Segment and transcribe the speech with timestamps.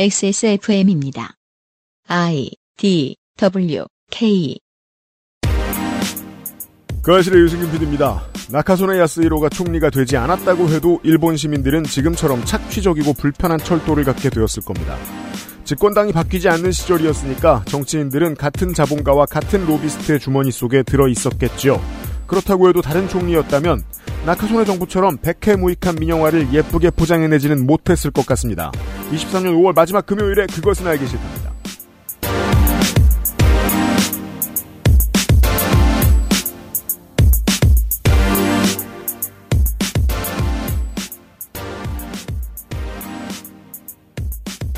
[0.00, 1.34] XSFM입니다.
[2.06, 4.56] I D W K
[7.02, 8.22] 그 아실의 유승균 PD입니다.
[8.52, 14.96] 나카소네 야스히로가 총리가 되지 않았다고 해도 일본 시민들은 지금처럼 착취적이고 불편한 철도를 갖게 되었을 겁니다.
[15.64, 21.82] 집권당이 바뀌지 않는 시절이었으니까 정치인들은 같은 자본가와 같은 로비스트의 주머니 속에 들어 있었겠죠.
[22.28, 23.82] 그렇다고 해도 다른 총리였다면
[24.28, 28.70] 나카소네 정부처럼 백해무익한 민영화를 예쁘게 포장해내지는 못했을 것 같습니다.
[29.10, 31.50] 23년 5월 마지막 금요일에 그것은 알기 싫답니다.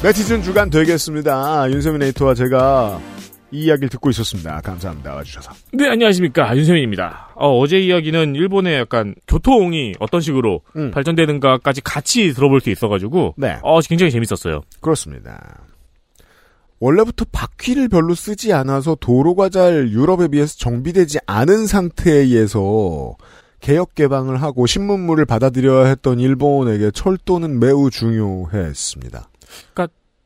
[0.04, 1.68] 네티즌 주간 되겠습니다.
[1.72, 3.00] 윤세민 에이터와 제가
[3.52, 4.60] 이 이야기를 듣고 있었습니다.
[4.60, 5.14] 감사합니다.
[5.14, 5.52] 와주셔서.
[5.72, 6.56] 네, 안녕하십니까.
[6.56, 7.30] 윤세민입니다.
[7.34, 10.90] 어, 제 이야기는 일본의 약간 교통이 어떤 식으로 음.
[10.90, 13.58] 발전되는가까지 같이 들어볼 수 있어가지고, 네.
[13.62, 14.62] 어, 굉장히 재밌었어요.
[14.80, 15.64] 그렇습니다.
[16.78, 23.16] 원래부터 바퀴를 별로 쓰지 않아서 도로가 잘 유럽에 비해서 정비되지 않은 상태에서
[23.60, 29.28] 개혁 개방을 하고 신문물을 받아들여야 했던 일본에게 철도는 매우 중요했습니다.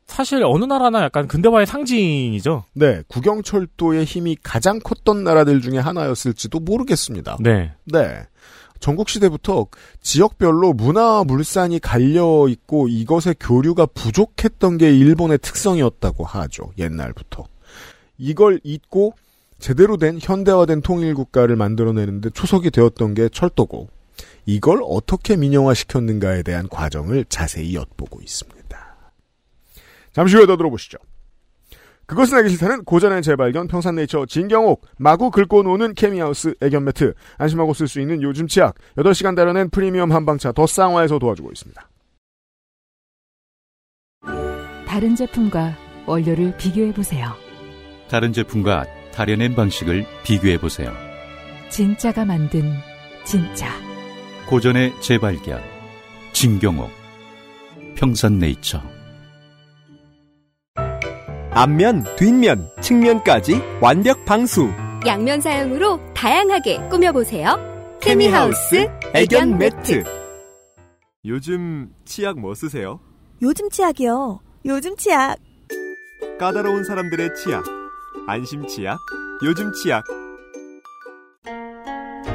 [0.07, 2.65] 사실 어느 나라나 약간 근대화의 상징이죠.
[2.73, 7.37] 네, 국영철도의 힘이 가장 컸던 나라들 중에 하나였을지도 모르겠습니다.
[7.41, 7.73] 네.
[7.85, 8.21] 네.
[8.79, 9.67] 전국 시대부터
[10.01, 16.71] 지역별로 문화 물산이 갈려 있고 이것의 교류가 부족했던 게 일본의 특성이었다고 하죠.
[16.77, 17.45] 옛날부터.
[18.17, 19.13] 이걸 잊고
[19.59, 23.89] 제대로 된 현대화된 통일 국가를 만들어내는데 초석이 되었던 게 철도고
[24.45, 28.54] 이걸 어떻게 민영화시켰는가에 대한 과정을 자세히 엿보고 있습니다.
[30.15, 30.97] 잠시 후에 더 들어보시죠.
[32.05, 37.89] 그것은 알기 싫다는 고전의 재발견 평산네이처 진경옥 마구 긁고 노는 케미하우스 애견 매트 안심하고 쓸
[37.89, 41.89] 수 있는 요즘 치약 8시간 다려낸 프리미엄 한방차 더 쌍화에서 도와주고 있습니다.
[44.87, 47.33] 다른 제품과 원료를 비교해 보세요.
[48.07, 50.93] 다른 제품과 다려낸 방식을 비교해 보세요.
[51.69, 52.71] 진짜가 만든
[53.25, 53.67] 진짜.
[54.47, 55.61] 고전의 재발견.
[56.31, 56.89] 진경옥.
[57.95, 59.04] 평산네이처.
[61.57, 64.69] 앞면, 뒷면, 측면까지 완벽 방수.
[65.05, 67.57] 양면 사용으로 다양하게 꾸며보세요.
[68.01, 70.03] 케미하우스 애견 매트.
[71.23, 72.99] 요즘 치약 뭐 쓰세요?
[73.41, 74.41] 요즘 치약이요.
[74.65, 75.37] 요즘 치약.
[76.37, 77.63] 까다로운 사람들의 치약.
[78.27, 78.97] 안심 치약.
[79.45, 80.03] 요즘 치약.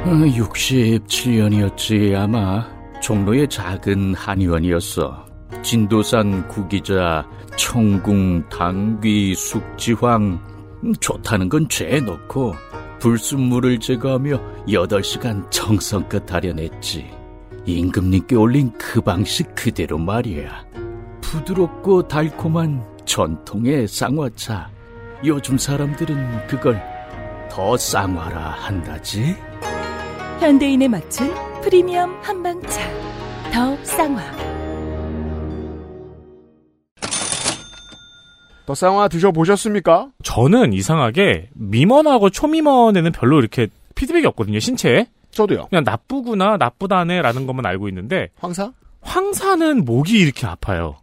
[0.03, 2.67] 67년이었지 아마
[3.01, 5.30] 종로의 작은 한의원이었어.
[5.63, 10.39] 진도산 구기자, 청궁, 당귀, 숙지황
[10.83, 12.55] 음, 좋다는 건 죄에 넣고
[12.99, 17.09] 불순물을 제거하며 8시간 정성껏 다려냈지.
[17.65, 20.65] 임금님께 올린 그 방식 그대로 말이야.
[21.21, 24.69] 부드럽고 달콤한 전통의 쌍화차.
[25.25, 26.81] 요즘 사람들은 그걸
[27.49, 29.35] 더 쌍화라 한다지.
[30.39, 32.81] 현대인에 맞춘 프리미엄 한방차.
[33.53, 34.60] 더 쌍화.
[38.65, 40.09] 더 쌍화 드셔보셨습니까?
[40.23, 45.07] 저는 이상하게 미먼하고 초미먼에는 별로 이렇게 피드백이 없거든요, 신체에.
[45.31, 45.67] 저도요.
[45.69, 48.71] 그냥 나쁘구나, 나쁘다네라는 것만 알고 있는데, 황사?
[49.01, 50.97] 황사는 목이 이렇게 아파요.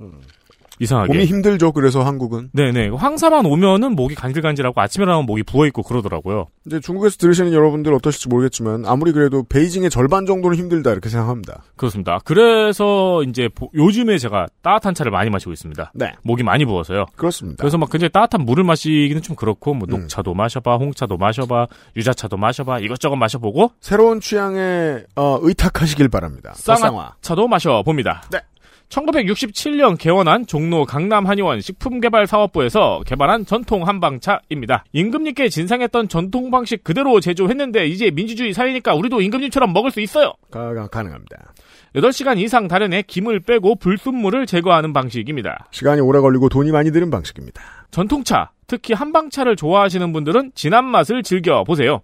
[0.80, 1.12] 이상하게.
[1.12, 1.72] 몸이 힘들죠.
[1.72, 2.50] 그래서 한국은.
[2.52, 2.88] 네네.
[2.88, 6.46] 황사만 오면은 목이 간질간질하고 아침에 일어나면 목이 부어있고 그러더라고요.
[6.66, 11.62] 이제 중국에서 들으시는 여러분들 어떠실지 모르겠지만 아무리 그래도 베이징의 절반 정도는 힘들다 이렇게 생각합니다.
[11.76, 12.18] 그렇습니다.
[12.24, 15.92] 그래서 이제 보- 요즘에 제가 따뜻한 차를 많이 마시고 있습니다.
[15.94, 16.12] 네.
[16.22, 17.06] 목이 많이 부어서요.
[17.16, 17.62] 그렇습니다.
[17.62, 20.00] 그래서 막 굉장히 따뜻한 물을 마시기는 좀 그렇고 뭐 음.
[20.00, 26.52] 녹차도 마셔봐, 홍차도 마셔봐, 유자차도 마셔봐, 이것저것 마셔보고 새로운 취향에 어, 의탁하시길 바랍니다.
[26.54, 28.22] 쌍화차도 마셔봅니다.
[28.30, 28.40] 네.
[28.88, 34.84] 1967년 개원한 종로 강남한의원 식품개발사업부에서 개발한 전통 한방차입니다.
[34.92, 40.32] 임금님께 진상했던 전통 방식 그대로 제조했는데 이제 민주주의 사회니까 우리도 임금님처럼 먹을 수 있어요.
[40.50, 41.52] 가, 가, 가능합니다.
[41.94, 45.68] 8시간 이상 다른에 김을 빼고 불순물을 제거하는 방식입니다.
[45.70, 47.62] 시간이 오래 걸리고 돈이 많이 드는 방식입니다.
[47.90, 52.02] 전통차, 특히 한방차를 좋아하시는 분들은 진한 맛을 즐겨보세요.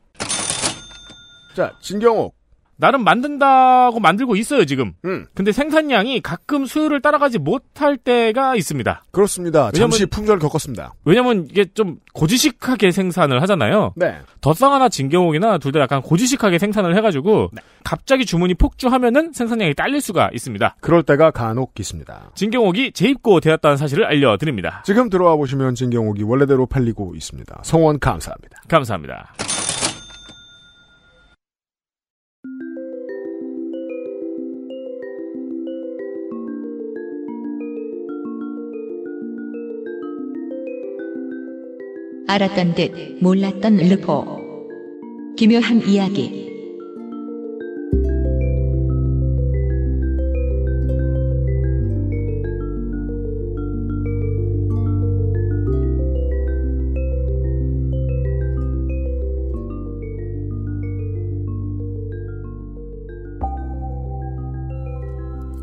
[1.54, 2.34] 자, 진경옥.
[2.76, 4.92] 나름 만든다고 만들고 있어요, 지금.
[5.04, 5.26] 음.
[5.34, 9.04] 근데 생산량이 가끔 수요를 따라가지 못할 때가 있습니다.
[9.12, 9.70] 그렇습니다.
[9.72, 10.94] 왜냐면- 잠시 품절을 겪었습니다.
[11.04, 13.92] 왜냐면 이게 좀 고지식하게 생산을 하잖아요.
[13.96, 14.18] 네.
[14.40, 17.50] 덧상하나 진경옥이나 둘 다 약간 고지식하게 생산을 해가지고
[17.82, 20.76] 갑자기 주문이 폭주하면은 생산량이 딸릴 수가 있습니다.
[20.80, 22.30] 그럴 때가 간혹 있습니다.
[22.34, 24.82] 진경옥이 재입고 되었다는 사실을 알려드립니다.
[24.86, 27.60] 지금 들어와 보시면 진경옥이 원래대로 팔리고 있습니다.
[27.64, 28.58] 성원 감사합니다.
[28.68, 29.34] 감사합니다.
[42.26, 44.24] 알았던 듯 몰랐던 르포.
[45.36, 46.44] 기묘한 이야기.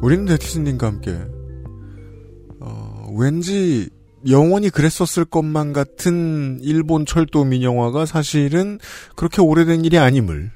[0.02, 1.16] 우리는 네티즌님과 함께
[2.60, 3.90] 어, 왠지
[4.28, 8.80] 영원히 그랬었을 것만 같은 일본 철도 민영화가 사실은
[9.16, 10.52] 그렇게 오래된 일이 아님을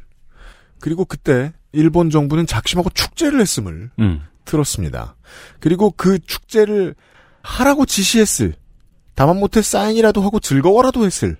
[0.79, 4.21] 그리고 그때 일본 정부는 작심하고 축제를 했음을 음.
[4.45, 5.15] 들었습니다.
[5.59, 6.95] 그리고 그 축제를
[7.41, 8.53] 하라고 지시했을
[9.15, 11.37] 다만 못해 사인이라도 하고 즐거워라도 했을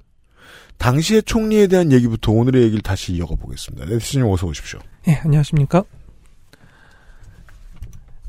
[0.78, 3.86] 당시의 총리에 대한 얘기부터 오늘의 얘기를 다시 이어가 보겠습니다.
[3.86, 4.80] 네티즌님 어서 오십시오.
[5.08, 5.84] 예, 안녕하십니까.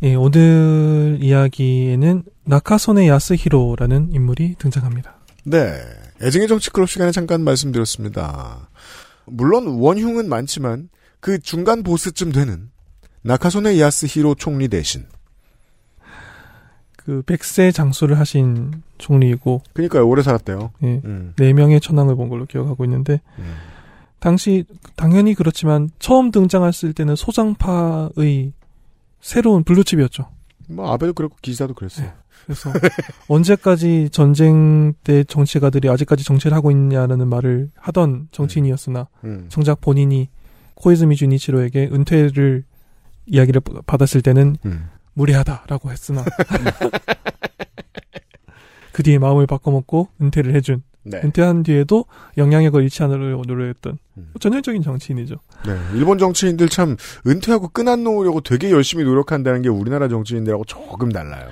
[0.02, 5.16] 예, 오늘 이야기에는 나카소네 야스히로라는 인물이 등장합니다.
[5.44, 5.72] 네.
[6.22, 8.68] 애증의 정치 클럽 시간에 잠깐 말씀드렸습니다.
[9.24, 10.90] 물론 원흉은 많지만
[11.20, 12.70] 그 중간 보스쯤 되는
[13.22, 15.06] 나카소네 야스히로 총리 대신
[16.96, 20.06] 그 백세 장수를 하신 총리이고 그러니까요.
[20.06, 20.72] 오래 살았대요.
[20.82, 21.00] 예.
[21.04, 21.32] 음.
[21.36, 23.20] 네 명의 천황을 본 걸로 기억하고 있는데
[24.18, 24.64] 당시
[24.96, 28.52] 당연히 그렇지만 처음 등장했을 때는 소장파의
[29.20, 30.28] 새로운 블루칩이었죠.
[30.68, 32.10] 뭐 아베도 그랬고 기사도 그랬어요.
[32.44, 32.72] 그래서
[33.28, 39.46] 언제까지 전쟁 때 정치가들이 아직까지 정치를 하고 있냐라는 말을 하던 정치인이었으나 음.
[39.48, 40.28] 정작 본인이
[40.74, 42.64] 코이즈미 주니치로에게 은퇴를
[43.26, 44.90] 이야기를 받았을 때는 음.
[45.14, 46.24] 무리하다라고 했으나
[48.96, 51.20] 그 뒤에 마음을 바꿔먹고 은퇴를 해준 네.
[51.22, 52.06] 은퇴한 뒤에도
[52.38, 53.98] 영향력을 잃지 않으려 노력했던
[54.40, 55.34] 전형적인 정치인이죠.
[55.66, 55.76] 네.
[55.92, 56.96] 일본 정치인들 참
[57.26, 61.46] 은퇴하고 끈안 놓으려고 되게 열심히 노력한다는 게 우리나라 정치인들하고 조금 달라요.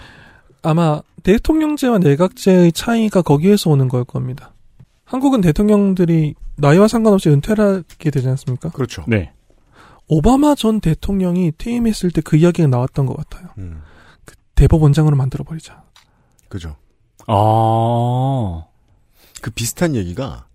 [0.62, 4.55] 아마 대통령제와 내각제의 차이가 거기에서 오는 걸 겁니다.
[5.05, 8.70] 한국은 대통령들이 나이와 상관없이 은퇴를 하게 되지 않습니까?
[8.70, 9.05] 그렇죠.
[9.06, 9.32] 네.
[10.08, 13.50] 오바마 전 대통령이 퇴임했을 때 그 이야기가 나왔던 것 같아요.
[13.58, 13.82] 음.
[14.25, 15.82] 그 대법원장으로 만들어버리자.
[16.49, 16.76] 그죠.
[17.26, 18.65] 아.
[19.41, 20.47] 그 비슷한 얘기가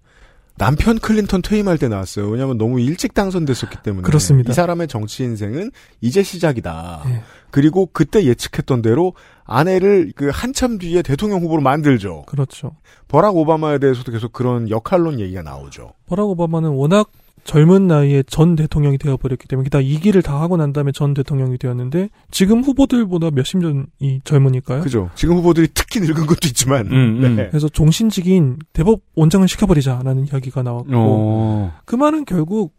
[0.59, 2.27] 남편 클린턴 퇴임할 때 나왔어요.
[2.27, 4.05] 왜냐하면 너무 일찍 당선됐었기 때문에.
[4.05, 4.51] 그렇습니다.
[4.51, 5.71] 이 사람의 정치 인생은
[6.01, 7.03] 이제 시작이다.
[7.07, 7.21] 예.
[7.49, 9.13] 그리고 그때 예측했던 대로
[9.45, 12.23] 아내를 그 한참 뒤에 대통령 후보로 만들죠.
[12.27, 12.75] 그렇죠.
[13.07, 15.93] 버락 오바마에 대해서도 계속 그런 역할론 얘기가 나오죠.
[16.07, 17.09] 버락 오바마는 워낙
[17.49, 21.57] 젊은 나이에 전 대통령이 되어버렸기 때문에 게다가 이 길을 다 하고 난 다음에 전 대통령이
[21.57, 24.81] 되었는데 지금 후보들보다 몇십 년이 젊으니까요.
[24.81, 25.09] 그죠.
[25.15, 26.85] 지금 후보들이 특히 늙은 것도 있지만.
[26.85, 27.35] 음, 음.
[27.37, 27.47] 네.
[27.49, 31.73] 그래서 종신직인 대법 원장을 시켜버리자라는 이야기가 나왔고 어.
[31.85, 32.75] 그 말은 결국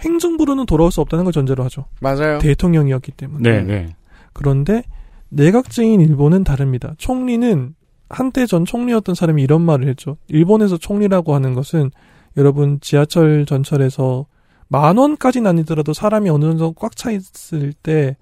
[0.00, 1.84] 행정부로는 돌아올 수 없다는 걸 전제로 하죠.
[2.00, 2.40] 맞아요.
[2.40, 3.48] 대통령이었기 때문에.
[3.48, 3.96] 네, 네.
[4.32, 4.82] 그런데
[5.28, 6.92] 내각제인 일본은 다릅니다.
[6.98, 7.76] 총리는
[8.08, 10.16] 한때 전 총리였던 사람이 이런 말을 했죠.
[10.26, 11.92] 일본에서 총리라고 하는 것은
[12.38, 14.24] 여러분 지하철 전철에서
[14.68, 18.16] 만 원까지는 아니더라도 사람이 어느 정도 꽉 차 있을 때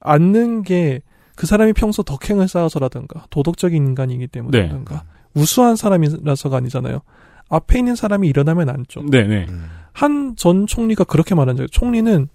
[0.00, 1.00] 앉는 게
[1.36, 7.00] 그 사람이 평소 덕행을 쌓아서라든가 도덕적인 인간이기 때문이라든가 우수한 사람이라서가 아니잖아요.
[7.48, 9.04] 앞에 있는 사람이 일어나면 앉죠.
[9.10, 9.46] 네, 네.
[9.94, 11.68] 한 전 총리가 그렇게 말한 적이에요.
[11.68, 12.28] 총리는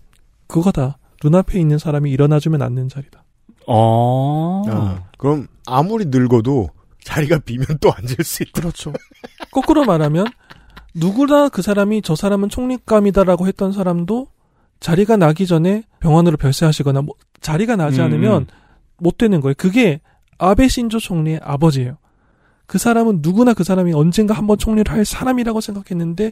[0.47, 0.97] 그거다.
[1.23, 3.23] 눈앞에 있는 사람이 일어나주면 앉는 자리다.
[3.67, 4.63] 어.
[4.69, 6.69] 아, 그럼 아무리 늙어도
[7.03, 8.53] 자리가 비면 또 앉을 수 있다.
[8.59, 8.91] 그렇죠.
[9.51, 10.25] 거꾸로 말하면
[10.95, 14.27] 누구나 그 사람이 저 사람은 총리감이다라고 했던 사람도
[14.79, 18.05] 자리가 나기 전에 병원으로 별세하시거나 뭐 자리가 나지 음.
[18.05, 18.47] 않으면
[18.97, 19.53] 못 되는 거예요.
[19.57, 19.99] 그게
[20.37, 21.97] 아베 신조 총리의 아버지예요.
[22.65, 26.31] 그 사람은 누구나 그 사람이 언젠가 한번 총리를 할 사람이라고 생각했는데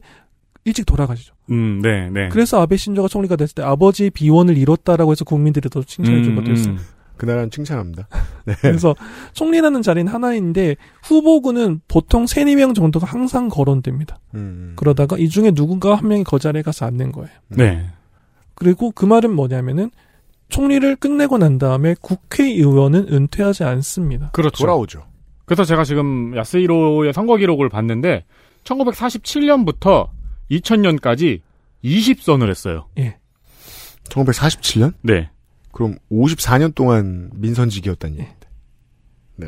[0.65, 1.33] 일찍 돌아가시죠.
[1.51, 2.29] 음, 네, 네.
[2.29, 6.35] 그래서 아베 신조가 총리가 됐을 때 아버지의 비원을 이뤘다라고 해서 국민들이 더 칭찬해 준 음,
[6.37, 6.73] 것도 있어요.
[6.73, 6.79] 음.
[7.17, 8.07] 그 나라는 칭찬합니다.
[8.45, 8.55] 네.
[8.61, 8.95] 그래서
[9.33, 14.19] 총리라는 자리는 하나인데 후보군은 보통 3, 4명 정도가 항상 거론됩니다.
[14.35, 14.73] 음.
[14.75, 17.29] 그러다가 이 중에 누군가 한 명이 그 자리에 가서 앉는 거예요.
[17.49, 17.85] 네.
[18.55, 19.91] 그리고 그 말은 뭐냐면은
[20.49, 24.29] 총리를 끝내고 난 다음에 국회의원은 은퇴하지 않습니다.
[24.31, 24.57] 그렇죠.
[24.57, 25.03] 돌아오죠.
[25.45, 28.25] 그래서 제가 지금 야스히로의 선거 기록을 봤는데
[28.63, 30.09] 1947년부터
[30.51, 31.41] 2000년까지
[31.83, 32.87] 20선을 했어요.
[32.97, 33.17] 예.
[34.05, 34.93] 1947년?
[35.01, 35.29] 네.
[35.73, 38.47] 그럼 54년 동안 민선직이었다는 얘기인데.
[39.35, 39.47] 네.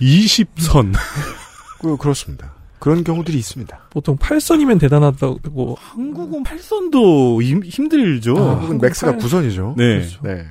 [0.00, 0.94] 20선.
[1.80, 2.54] 그, 그렇습니다.
[2.78, 3.88] 그런 경우들이 있습니다.
[3.90, 5.76] 보통 8선이면 대단하다고.
[5.80, 8.36] 한국은 8선도 힘, 힘들죠.
[8.38, 9.74] 아, 한국은 맥스가 팔- 9선이죠.
[9.76, 9.98] 네.
[9.98, 10.20] 그렇죠.
[10.22, 10.44] 네.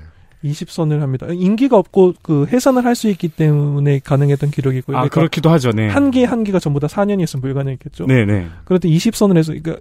[0.44, 1.26] 20선을 합니다.
[1.32, 4.98] 인기가 없고 그 해산을 할 수 있기 때문에 가능했던 기록이고요.
[4.98, 5.72] 아, 그렇기도 하죠.
[5.72, 5.88] 네.
[5.88, 8.06] 한 개 한 개가 전부 다 4년이었으면 불가능했겠죠.
[8.06, 8.48] 네, 네.
[8.66, 9.78] 그런데 20선을 해서 그러니까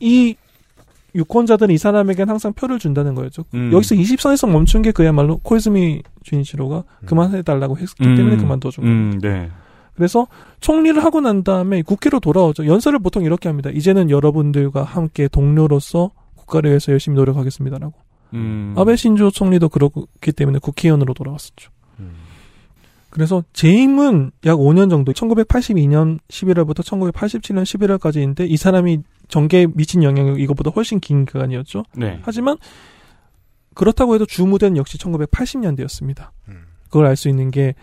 [0.00, 0.34] 이
[1.14, 3.44] 유권자들은 이 사람에겐 항상 표를 준다는 거였죠.
[3.54, 3.72] 음.
[3.72, 8.96] 여기서 20선에서 멈춘 게 그야말로 코이즈미 주니치로가 그만해달라고 했기 때문에 그만둬준 거예요.
[8.96, 9.50] 음, 네.
[9.94, 10.26] 그래서
[10.60, 12.66] 총리를 하고 난 다음에 국회로 돌아오죠.
[12.66, 13.70] 연설을 보통 이렇게 합니다.
[13.70, 17.94] 이제는 여러분들과 함께 동료로서 국가를 위해서 열심히 노력하겠습니다라고.
[18.34, 18.74] 음.
[18.76, 21.70] 아베 신조 총리도 그렇기 때문에 국회의원으로 돌아왔었죠.
[23.10, 23.12] 음.
[23.12, 30.70] 그래서 재임은 약 5년 정도, 1982년 11월부터 1987년 11월까지인데 이 사람이 정계에 미친 영향이 이것보다
[30.70, 31.84] 훨씬 긴 기간이었죠.
[31.96, 32.20] 네.
[32.22, 32.56] 하지만
[33.74, 36.30] 그렇다고 해도 주무대는 역시 1980년대였습니다.
[36.84, 37.74] 그걸 알 수 있는 게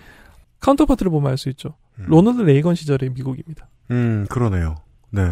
[0.60, 1.76] counterpart를 보면 알 수 있죠.
[1.96, 3.70] 로널드 레이건 시절의 미국입니다.
[3.92, 4.76] 음, 그러네요.
[5.10, 5.32] 네.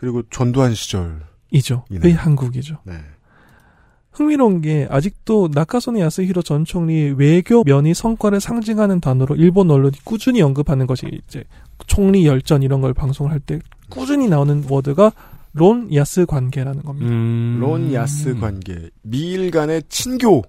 [0.00, 1.22] 그리고 전두환 시절.
[1.50, 1.84] 이죠.
[1.90, 2.08] 이네.
[2.08, 2.78] 의 한국이죠.
[2.84, 2.94] 네.
[4.14, 10.40] 흥미로운 게 아직도 나카소네 야스히로 전 총리의 외교 면이 성과를 상징하는 단어로 일본 언론이 꾸준히
[10.40, 11.44] 언급하는 것이 이제
[11.86, 13.58] 총리 열전 이런 걸 방송을 할 때
[13.90, 15.12] 꾸준히 나오는 word가
[15.52, 17.08] 론 야스 관계라는 겁니다.
[17.10, 17.58] 음.
[17.60, 18.90] 론 야스 관계.
[19.02, 20.42] 미일 간의 친교.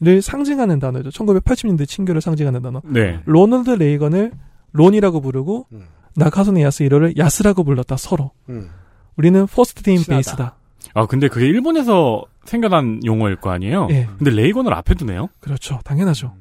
[0.00, 1.10] 를 상징하는 단어죠.
[1.10, 2.82] 1980년대 친교를 상징하는 단어.
[2.84, 3.20] 네.
[3.24, 4.32] 로널드 레이건을
[4.72, 5.82] 론이라고 부르고 음.
[6.16, 8.32] 나카소네 야스히로를 야스라고 불렀다 서로.
[8.48, 8.68] 음.
[9.16, 10.56] 우리는 first name base다.
[10.94, 13.88] 아, 근데 그게 일본에서 생겨난 용어일 거 아니에요?
[13.90, 14.08] 예.
[14.18, 15.28] 근데 레이건을 앞에 두네요?
[15.40, 15.78] 그렇죠.
[15.84, 16.34] 당연하죠.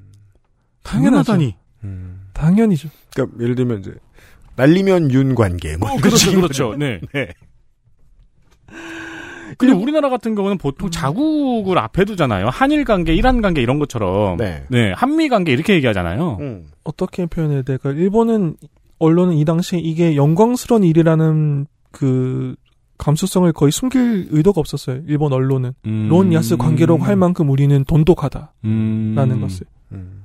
[0.84, 1.56] 당연하다니.
[1.84, 2.22] 음.
[2.34, 2.90] 당연히죠.
[3.14, 3.94] 그러니까 예를 들면 이제
[4.56, 5.78] 날리면 윤 관계.
[5.78, 6.76] 뭐 이런 그렇죠, 그렇죠.
[6.76, 7.00] 네.
[7.14, 7.30] 네.
[9.58, 12.48] 근데 우리나라 같은 경우는 보통 자국을 앞에 두잖아요.
[12.50, 14.38] 한일 관계, 이란 관계 이런 것처럼.
[14.38, 14.66] 네.
[14.96, 16.38] 한미 관계 이렇게 얘기하잖아요.
[16.40, 16.68] 음.
[16.84, 17.92] 어떻게 표현해야 될까?
[17.92, 18.56] 일본은
[18.98, 22.56] 언론은 이 당시에 이게 영광스러운 일이라는 그
[23.02, 25.02] 감수성을 거의 숨길 의도가 없었어요.
[25.08, 26.08] 일본 언론은 음.
[26.08, 29.42] 론 야스 관계라고 할 만큼 우리는 돈독하다라는 음.
[29.42, 29.66] 것을.
[29.92, 30.22] 음.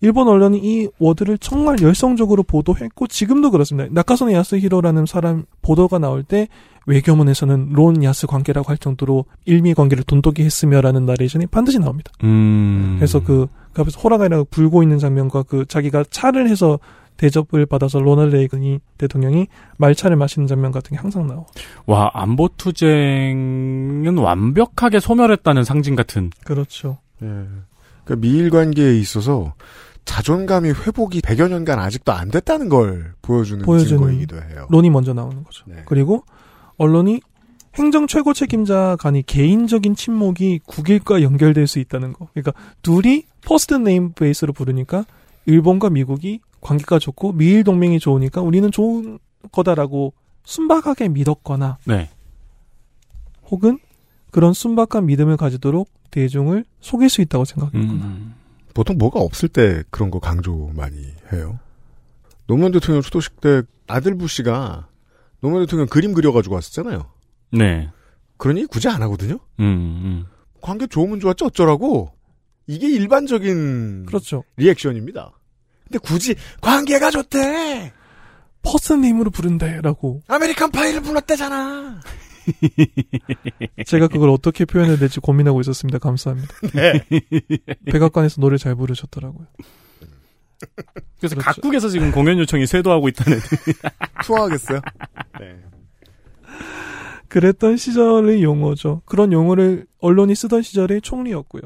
[0.00, 3.88] 일본 언론이 이 워드를 정말 열성적으로 보도했고 지금도 그렇습니다.
[3.90, 6.48] 나카소네 야스히로라는 사람 보도가 나올 때
[6.86, 12.12] 외교문에서는 론 야스 관계라고 할 정도로 일미 관계를 돈독히 했으며라는 나레이션이 반드시 나옵니다.
[12.22, 12.94] 음.
[12.98, 16.78] 그래서 그, 그 앞에서 호랑이라고 불고 있는 장면과 그 자기가 차를 해서
[17.16, 19.46] 대접을 받아서 로널드 레이건이 대통령이
[19.78, 21.44] 말차를 마시는 장면 같은 게 항상 나와.
[21.86, 26.30] 와, 안보 투쟁은 완벽하게 소멸했다는 상징 같은.
[26.44, 26.98] 그렇죠.
[27.22, 27.26] 예.
[28.04, 29.54] 그러니까 미일 관계에 있어서
[30.04, 34.66] 자존감이 회복이 100여 년간 아직도 안 됐다는 걸 보여주는, 보여주는 증거이기도 해요.
[34.70, 35.64] 론이 먼저 나오는 거죠.
[35.66, 35.82] 네.
[35.86, 36.24] 그리고
[36.78, 37.20] 언론이
[37.74, 42.28] 행정 최고 책임자 간이 개인적인 친목이 국익과 연결될 수 있다는 거.
[42.32, 45.04] 그러니까 둘이 first name base로 부르니까
[45.44, 49.18] 일본과 미국이 관계가 좋고 미일 동맹이 좋으니까 우리는 좋은
[49.52, 52.10] 거다라고 순박하게 믿었거나 네.
[53.44, 53.78] 혹은
[54.30, 58.04] 그런 순박한 믿음을 가지도록 대중을 속일 수 있다고 생각했구나.
[58.04, 58.34] 음.
[58.74, 60.98] 보통 뭐가 없을 때 그런 거 강조 많이
[61.32, 61.58] 해요.
[62.46, 64.88] 노무현 대통령 추도식 때 아들 부시가
[65.40, 67.06] 노무현 대통령 그림 그려가지고 왔었잖아요.
[67.52, 67.90] 네.
[68.36, 69.38] 그러니 굳이 안 하거든요.
[69.60, 70.24] 음, 음.
[70.60, 72.10] 관계 좋으면 좋았지 어쩌라고.
[72.66, 74.42] 이게 일반적인 그렇죠.
[74.56, 75.32] 리액션입니다.
[75.86, 77.92] 근데 굳이 관계가 좋대.
[78.62, 82.00] first name으로 부른대라고 American Pie를 불렀대잖아.
[83.86, 85.98] 제가 그걸 어떻게 표현해야 될지 고민하고 있었습니다.
[85.98, 86.54] 감사합니다.
[86.74, 87.06] 네.
[87.86, 89.46] 백악관에서 노래 잘 부르셨더라고요.
[91.18, 91.40] 그래서 그렇죠.
[91.44, 93.38] 각국에서 지금 공연 요청이 쇄도하고 있다는.
[94.24, 94.80] 투어하겠어요?
[95.40, 95.60] 네.
[97.28, 99.02] 그랬던 시절의 용어죠.
[99.04, 101.62] 그런 용어를 언론이 쓰던 시절의 총리였고요.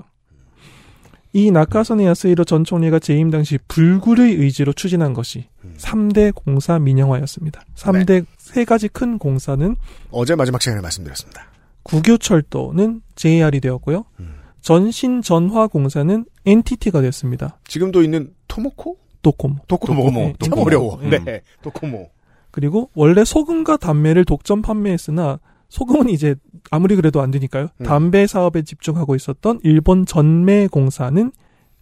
[1.32, 5.46] 이 나카소네 야스히로 전 총리가 재임 당시 불굴의 의지로 추진한 것이
[5.78, 7.62] 3대 공사 민영화였습니다.
[7.76, 9.76] 3대 세 가지 큰 공사는
[10.10, 11.46] 어제 마지막 시간에 말씀드렸습니다.
[11.84, 14.04] 국유철도는 JR이 되었고요.
[14.60, 17.58] 전신전화공사는 NTT가 됐습니다.
[17.66, 18.98] 지금도 있는 토모코?
[19.22, 19.56] 도코모.
[19.68, 20.02] 도코모.
[20.02, 20.24] 도코모.
[20.40, 20.66] 참 도코모.
[20.66, 20.98] 어려워.
[21.02, 21.10] 음.
[21.24, 21.42] 네.
[21.62, 22.10] 도코모.
[22.50, 26.34] 그리고 원래 소금과 담배를 독점 판매했으나 소금은 이제
[26.70, 27.68] 아무리 그래도 안 되니까요.
[27.80, 27.84] 음.
[27.84, 31.32] 담배 사업에 집중하고 있었던 일본 전매 공사는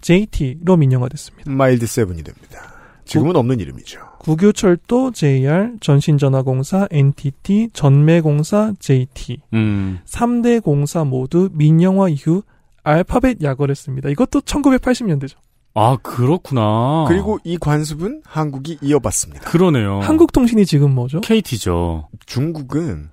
[0.01, 1.51] JT로 민영화됐습니다.
[1.51, 2.75] 마일드 세븐이 됩니다.
[3.05, 4.01] 지금은 없는 이름이죠.
[4.19, 9.41] 국유철도 JR, 전신전화공사 NTT, 전매공사 JT.
[9.55, 10.01] 음.
[10.05, 12.43] 3대 공사 모두 민영화 이후
[12.83, 14.11] 알파벳 약어를 씁니다.
[14.11, 15.37] 이것도 1980년대죠.
[15.75, 17.05] 아, 그렇구나.
[17.09, 19.49] 그리고 이 관습은 한국이 이어받습니다.
[19.51, 20.01] 그러네요.
[20.01, 21.21] 한국통신이 지금 뭐죠?
[21.21, 22.09] KT죠.
[22.27, 23.11] 중국은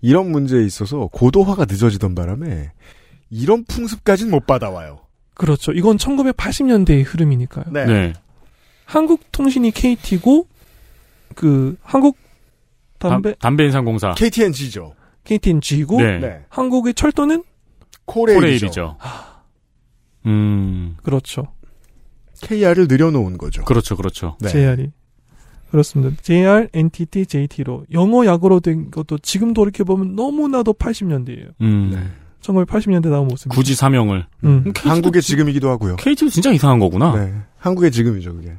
[0.00, 2.72] 이런 문제에 있어서 고도화가 늦어지던 바람에
[3.30, 5.00] 이런 풍습까지는 못 받아와요.
[5.34, 5.72] 그렇죠.
[5.72, 7.66] 이건 1980년대의 흐름이니까요.
[7.72, 7.84] 네.
[7.84, 8.12] 네.
[8.84, 10.46] 한국통신이 KT고
[11.34, 12.16] 그 한국
[12.98, 14.14] 담배 담, 담배 인상공사.
[14.14, 14.94] KTNG죠.
[15.24, 16.18] KT는 G고 네.
[16.18, 16.44] 네.
[16.48, 17.42] 한국의 철도는
[18.06, 18.38] 코레일이죠.
[18.40, 18.96] 코레일이죠.
[20.26, 20.96] 음.
[21.02, 21.52] 그렇죠.
[22.42, 23.64] KR을 늘여놓은 거죠.
[23.64, 24.36] 그렇죠, 그렇죠.
[24.40, 24.48] 네.
[24.48, 24.90] JR이
[25.70, 26.16] 그렇습니다.
[26.22, 31.50] JR, NTT, JT로 영어 약으로 된 것도 지금 돌이켜 보면 너무나도 80년대예요.
[31.60, 31.90] 음.
[31.92, 31.98] 네.
[32.40, 33.48] 1980년대 나온 모습.
[33.50, 34.26] 굳이 사명을.
[34.44, 34.64] 음.
[34.64, 35.96] KT 도 한국의 지- 지금이기도 하고요.
[35.96, 37.14] KT도 진짜 이상한 거구나.
[37.16, 37.34] 네.
[37.58, 38.54] 한국의 지금이죠, 그게.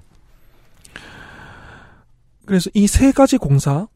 [2.45, 3.87] 그래서 이 세 가지 공사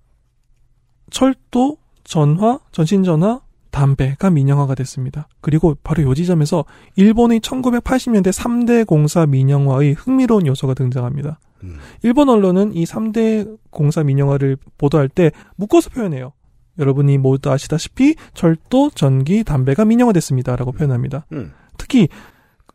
[1.10, 3.42] 철도, 전화, 전신전화,
[3.72, 5.28] 담배가 민영화가 됐습니다.
[5.42, 6.66] 그리고 바로 요 지점에서
[6.96, 11.40] 일본의 1980년대 3대 공사 민영화의 흥미로운 요소가 등장합니다.
[11.64, 11.78] 음.
[12.04, 16.34] 일본 언론은 이 3대 공사 민영화를 보도할 때 묶어서 표현해요.
[16.80, 21.26] 여러분이 모두 아시다시피 철도, 전기, 담배가 민영화됐습니다라고 표현합니다.
[21.34, 21.54] 음.
[21.78, 22.08] 특히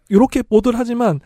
[0.09, 1.21] 이렇게 보도를 하지만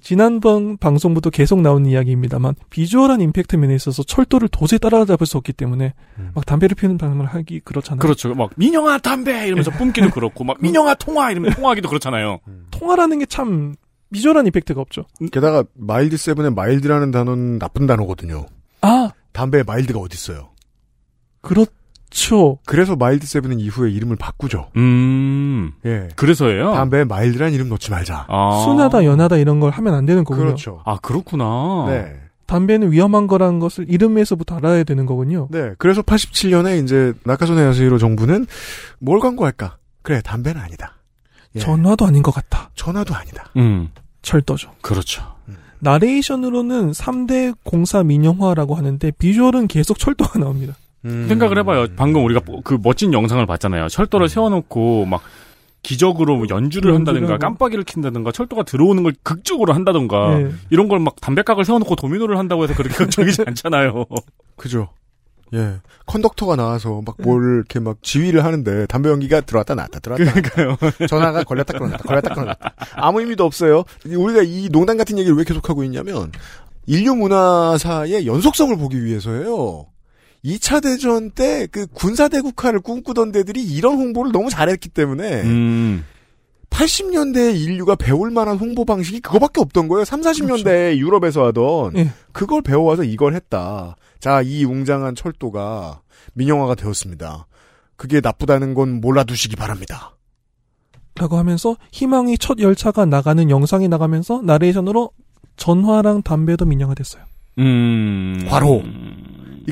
[0.00, 5.94] 지난번 방송부터 계속 나온 이야기입니다만 비주얼한 임팩트 면에 있어서 철도를 도저히 따라잡을 수 없기 때문에
[6.34, 8.00] 막 담배를 피우는 방송을 하기 그렇잖아요.
[8.00, 8.34] 그렇죠.
[8.34, 12.40] 막 민영화 담배 이러면서 뿜기도 그렇고 막 민영화 통화 이러면 통화하기도 그렇잖아요.
[12.72, 13.74] 통화라는 게 참
[14.12, 15.04] 비주얼한 임팩트가 없죠.
[15.32, 18.46] 게다가 마일드 세븐의 mild라는 단어는 나쁜 단어거든요.
[18.82, 20.50] 아 담배에 mild가 어딨어요.
[21.40, 22.58] 그렇죠.
[22.66, 24.70] 그래서 마일드 세븐은 이후에 이름을 바꾸죠.
[24.76, 25.72] 음.
[25.84, 26.08] 예.
[26.16, 26.72] 그래서예요.
[26.72, 28.26] 담배에 mild라는 이름 넣지 말자.
[28.28, 28.62] 아.
[28.64, 30.46] 순하다, 연하다 이런 걸 하면 안 되는 거군요.
[30.46, 30.82] 그렇죠.
[30.84, 31.86] 아 그렇구나.
[31.88, 32.20] 네.
[32.46, 35.48] 담배는 위험한 거라는 것을 이름에서부터 알아야 되는 거군요.
[35.50, 35.72] 네.
[35.78, 38.46] 그래서 87년에 이제 나카소네 야스히로 정부는
[38.98, 39.78] 뭘 광고할까?
[40.02, 40.96] 그래, 담배는 아니다.
[41.54, 41.60] 예.
[41.60, 42.70] 전화도 아닌 것 같다.
[42.74, 43.50] 전화도 아니다.
[43.56, 43.88] 음.
[44.22, 44.70] 철도죠.
[44.80, 45.22] 그렇죠.
[45.80, 50.74] 나레이션으로는 3대 공사 민영화라고 하는데 비주얼은 계속 철도가 나옵니다.
[51.04, 51.26] 음.
[51.28, 51.86] 생각을 해봐요.
[51.96, 53.88] 방금 우리가 그 멋진 영상을 봤잖아요.
[53.88, 55.20] 철도를 세워놓고 막
[55.82, 57.38] 기적으로 뭐 연주를 한다든가.
[57.38, 60.50] 깜빡이를 킨다든가 철도가 들어오는 걸 극적으로 한다든가 네.
[60.70, 64.04] 이런 걸 막 담배각을 세워놓고 도미노를 한다고 해서 그렇게 극적이지 않잖아요.
[64.56, 64.90] 그죠.
[65.54, 65.74] 예.
[66.06, 70.76] 컨덕터가 나와서 막 뭘 이렇게 막 지휘를 하는데 담배 연기가 들어왔다 나왔다 들어왔다 그러니까요.
[70.80, 71.06] 나왔다.
[71.06, 72.74] 전화가 걸렸다 끊었다 걸렸다 끊었다.
[72.96, 73.84] 아무 의미도 없어요.
[74.06, 76.32] 우리가 이 농담 같은 얘기를 왜 계속하고 있냐면
[76.86, 79.86] 인류 문화사의 연속성을 보기 위해서예요.
[80.44, 86.04] 2차 대전 때 그 군사 대국화를 꿈꾸던 데들이 이런 홍보를 너무 잘했기 때문에 음.
[86.70, 90.04] 80년대 인류가 배울 만한 홍보 방식이 그거밖에 없던 거예요.
[90.04, 92.10] 3, 40년대에 유럽에서 하던 예.
[92.32, 93.94] 그걸 배워와서 이걸 했다.
[94.22, 96.00] 자, 이 웅장한 철도가
[96.34, 97.48] 민영화가 되었습니다.
[97.96, 100.16] 그게 나쁘다는 건 몰라두시기 바랍니다.
[101.16, 105.10] 라고 하면서 희망의 첫 열차가 나가는 영상이 나가면서 나레이션으로
[105.56, 107.24] 전화랑 담배도 민영화 됐어요.
[107.58, 108.46] 음.
[108.48, 108.84] 과로.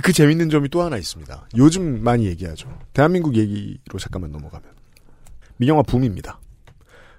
[0.02, 1.46] 그 재밌는 점이 또 하나 있습니다.
[1.56, 2.76] 요즘 많이 얘기하죠.
[2.92, 4.68] 대한민국 얘기로 잠깐만 넘어가면.
[5.58, 6.40] 민영화 붐입니다.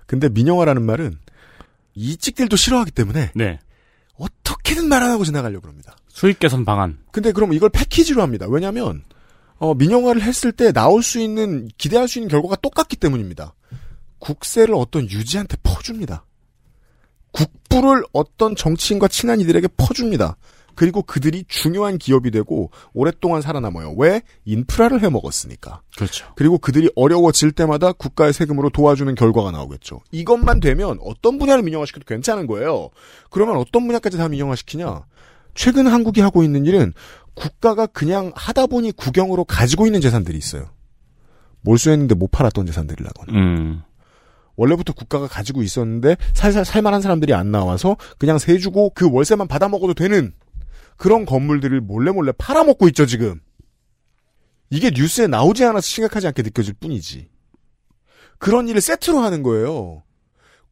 [0.06, 1.18] 근데 민영화라는 말은
[1.96, 3.58] 이찍들도 싫어하기 때문에 네.
[4.18, 5.96] 어떻게든 말 안 하고 지나가려고 합니다.
[6.14, 7.00] 수익 개선 방안.
[7.12, 8.46] 근데 그럼 이걸 패키지로 합니다.
[8.50, 9.04] 왜냐하면
[9.58, 13.54] 어, 민영화를 했을 때 나올 수 있는 기대할 수 있는 결과가 똑같기 때문입니다.
[14.20, 16.26] 국세를 어떤 유지한테 퍼줍니다.
[17.32, 20.36] 국부를 어떤 정치인과 친한 이들에게 퍼줍니다.
[20.76, 23.94] 그리고 그들이 중요한 기업이 되고 오랫동안 살아남아요.
[23.98, 24.22] 왜?
[24.46, 25.82] 인프라를 해먹었으니까.
[25.96, 26.28] 그렇죠.
[26.36, 30.02] 그리고 그들이 어려워질 때마다 국가의 세금으로 도와주는 결과가 나오겠죠.
[30.12, 32.90] 이것만 되면 어떤 분야를 민영화시켜도 괜찮은 거예요.
[33.30, 35.06] 그러면 어떤 분야까지 다 민영화시키냐?
[35.54, 36.94] 최근 한국이 하고 있는 일은
[37.34, 40.70] 국가가 그냥 하다 보니 국영으로 가지고 있는 재산들이 있어요.
[41.62, 43.34] 몰수했는데 못 팔았던 재산들이라거나.
[43.34, 43.82] 음.
[44.56, 49.70] 원래부터 국가가 가지고 있었는데 살살 살만한 사람들이 안 나와서 그냥 세 주고 그 월세만 받아
[49.70, 50.34] 먹어도 되는
[50.98, 53.40] 그런 건물들을 몰래 몰래 팔아먹고 있죠 지금.
[54.70, 57.30] 이게 뉴스에 나오지 않아서 심각하지 않게 느껴질 뿐이지.
[58.38, 60.04] 그런 일을 세트로 하는 거예요.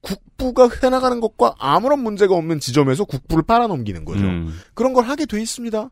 [0.01, 4.25] 국부가 해나가는 것과 아무런 문제가 없는 지점에서 국부를 빨아넘기는 거죠.
[4.25, 4.53] 음.
[4.73, 5.89] 그런 걸 하게 돼 있습니다.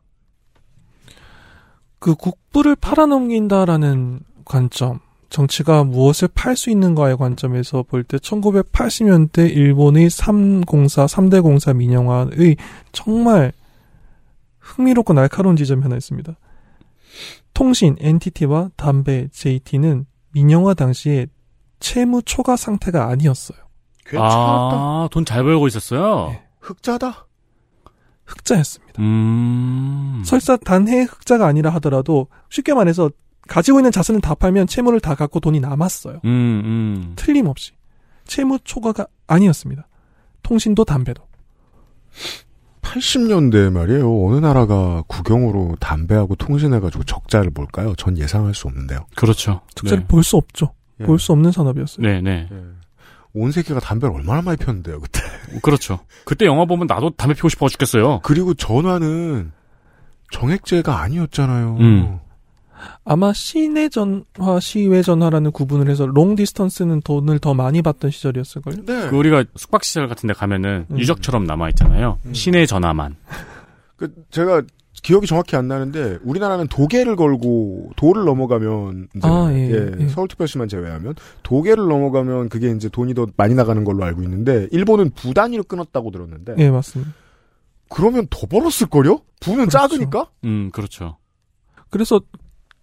[1.98, 11.06] 그 국부를 팔아넘긴다라는 관점, 정치가 무엇을 팔 수 있는가의 관점에서 볼 때 1980년대 일본의 3공사,
[11.06, 12.56] 3대 공사 민영화의
[12.92, 13.52] 정말
[14.58, 16.34] 흥미롭고 날카로운 지점이 하나 있습니다.
[17.52, 21.26] 통신, NTT와 담배, JT는 민영화 당시에
[21.80, 23.58] 채무 초과 상태가 아니었어요.
[24.08, 24.76] 괜찮았다.
[24.76, 26.36] 아, 돈 잘 벌고 있었어요?
[26.60, 27.26] 흑자다.
[28.26, 29.00] 흑자였습니다.
[29.02, 30.22] 음.
[30.24, 33.10] 설사 단해 흑자가 아니라 하더라도 쉽게 말해서
[33.46, 36.20] 가지고 있는 자산을 다 팔면 채무를 다 갖고 돈이 남았어요.
[36.24, 36.30] 음,
[36.64, 37.12] 음.
[37.16, 37.72] 틀림없이.
[38.26, 39.88] 채무 초과가 아니었습니다.
[40.42, 41.22] 통신도 담배도.
[42.82, 44.24] 80년대 말이에요.
[44.26, 47.94] 어느 나라가 국영으로 담배하고 통신해가지고 적자를 볼까요?
[47.96, 49.06] 전 예상할 수 없는데요.
[49.16, 49.60] 그렇죠.
[49.74, 50.06] 적자를 네.
[50.06, 50.72] 볼수 없죠.
[51.00, 51.04] 예.
[51.04, 52.06] 볼수 없는 산업이었어요.
[52.06, 52.48] 네, 네.
[53.34, 55.20] 온 세계가 담배를 얼마나 많이 폈는데요, 그때.
[55.62, 56.00] 그렇죠.
[56.24, 58.20] 그때 영화 보면 나도 담배 피우고 싶어 죽겠어요.
[58.22, 59.52] 그리고 전화는
[60.32, 61.76] 정액제가 아니었잖아요.
[61.80, 62.18] 음.
[63.04, 68.84] 아마 시내 전화, 시외 전화라는 구분을 해서 long distance는 돈을 더 많이 받던 시절이었을걸요.
[68.84, 69.08] 네.
[69.10, 70.98] 그 우리가 숙박 시설 같은 데 가면은 음.
[70.98, 72.18] 유적처럼 남아있잖아요.
[72.32, 73.16] 시내 전화만.
[73.96, 74.62] 그 제가
[75.02, 80.08] 기억이 정확히 안 나는데 우리나라는 도계를 걸고 도를 넘어가면 이제 아, 예, 예, 예.
[80.08, 85.34] 서울특별시만 제외하면 도계를 넘어가면 그게 이제 돈이 더 많이 나가는 걸로 알고 있는데 일본은 부
[85.34, 87.12] 단위로 끊었다고 들었는데 예, 맞습니다.
[87.90, 89.20] 그러면 더 벌었을 걸요?
[89.40, 89.78] 부는 그렇죠.
[89.78, 90.26] 작으니까?
[90.44, 91.16] 음, 그렇죠.
[91.90, 92.20] 그래서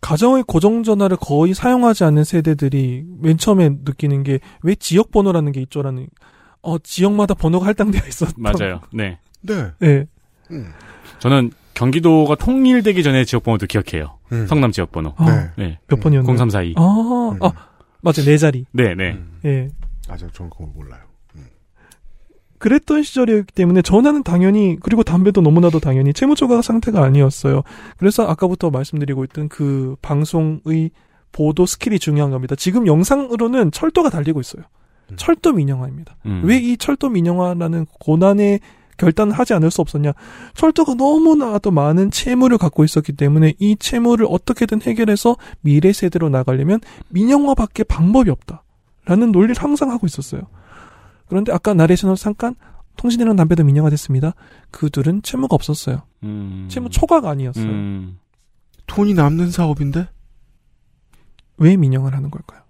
[0.01, 6.08] 가정의 고정전화를 거의 사용하지 않는 세대들이 맨 처음에 느끼는 게 왜 지역 번호라는 게 있죠라는
[6.62, 8.82] 어 지역마다 번호가 할당되어 있었던 맞아요.
[8.93, 9.19] 네.
[9.41, 9.71] 네.
[9.80, 10.06] 네.
[10.51, 10.71] 음.
[11.19, 14.18] 저는 경기도가 통일되기 전에 지역번호도 기억해요.
[14.32, 14.48] 음.
[14.48, 15.14] 성남 지역번호.
[15.18, 15.52] 아, 네.
[15.58, 15.80] 네.
[15.88, 16.36] 몇 번이었나요?
[16.36, 16.76] 0342.
[16.78, 17.52] 아, 아
[18.02, 18.66] 맞아 네 자리.
[18.72, 19.12] 네, 네.
[19.12, 19.40] 음.
[19.46, 19.70] 예.
[20.08, 20.30] 맞아요.
[20.32, 21.02] 저는 그걸 몰라요.
[22.58, 27.62] 그랬던 시절이었기 때문에 전화는 당연히 그리고 담배도 너무나도 당연히 채무초과 상태가 아니었어요.
[27.98, 30.90] 그래서 아까부터 말씀드리고 있던 그 방송의
[31.32, 32.56] 보도 skill이 중요한 겁니다.
[32.56, 34.64] 지금 영상으로는 철도가 달리고 있어요.
[35.12, 35.16] 음.
[35.18, 36.16] 철도 민영화입니다.
[36.26, 36.42] 음.
[36.46, 38.62] 왜이 철도 민영화라는 고난의
[38.97, 40.13] 결단을 하지 않을 수 없었냐?
[40.53, 46.79] 철도가 너무나도 많은 채무를 갖고 있었기 때문에 이 채무를 어떻게든 해결해서 미래 세대로 나가려면
[47.10, 48.63] 민영화밖에 방법이 없다
[49.05, 50.41] 라는 논리를 항상 하고 있었어요.
[51.27, 52.55] 그런데 아까 나레이션으로 잠깐
[52.97, 54.34] 통신이랑 담배도 민영화됐습니다.
[54.71, 56.03] 그 둘은 채무가 없었어요.
[56.23, 56.67] 음.
[56.69, 57.65] 채무 초과가 아니었어요.
[57.65, 58.19] 음.
[58.88, 60.08] 돈이 남는 사업인데?
[61.58, 62.62] 왜 민영을 하는 걸까요?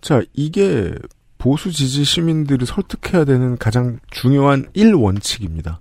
[0.00, 0.94] 자, 이게
[1.46, 5.78] 보수 지지 시민들을 설득해야 되는 가장 중요한 1원칙입니다.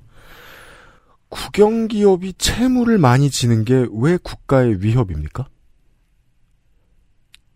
[1.29, 5.47] 국영기업이 채무를 많이 지는 게 왜 국가의 위협입니까?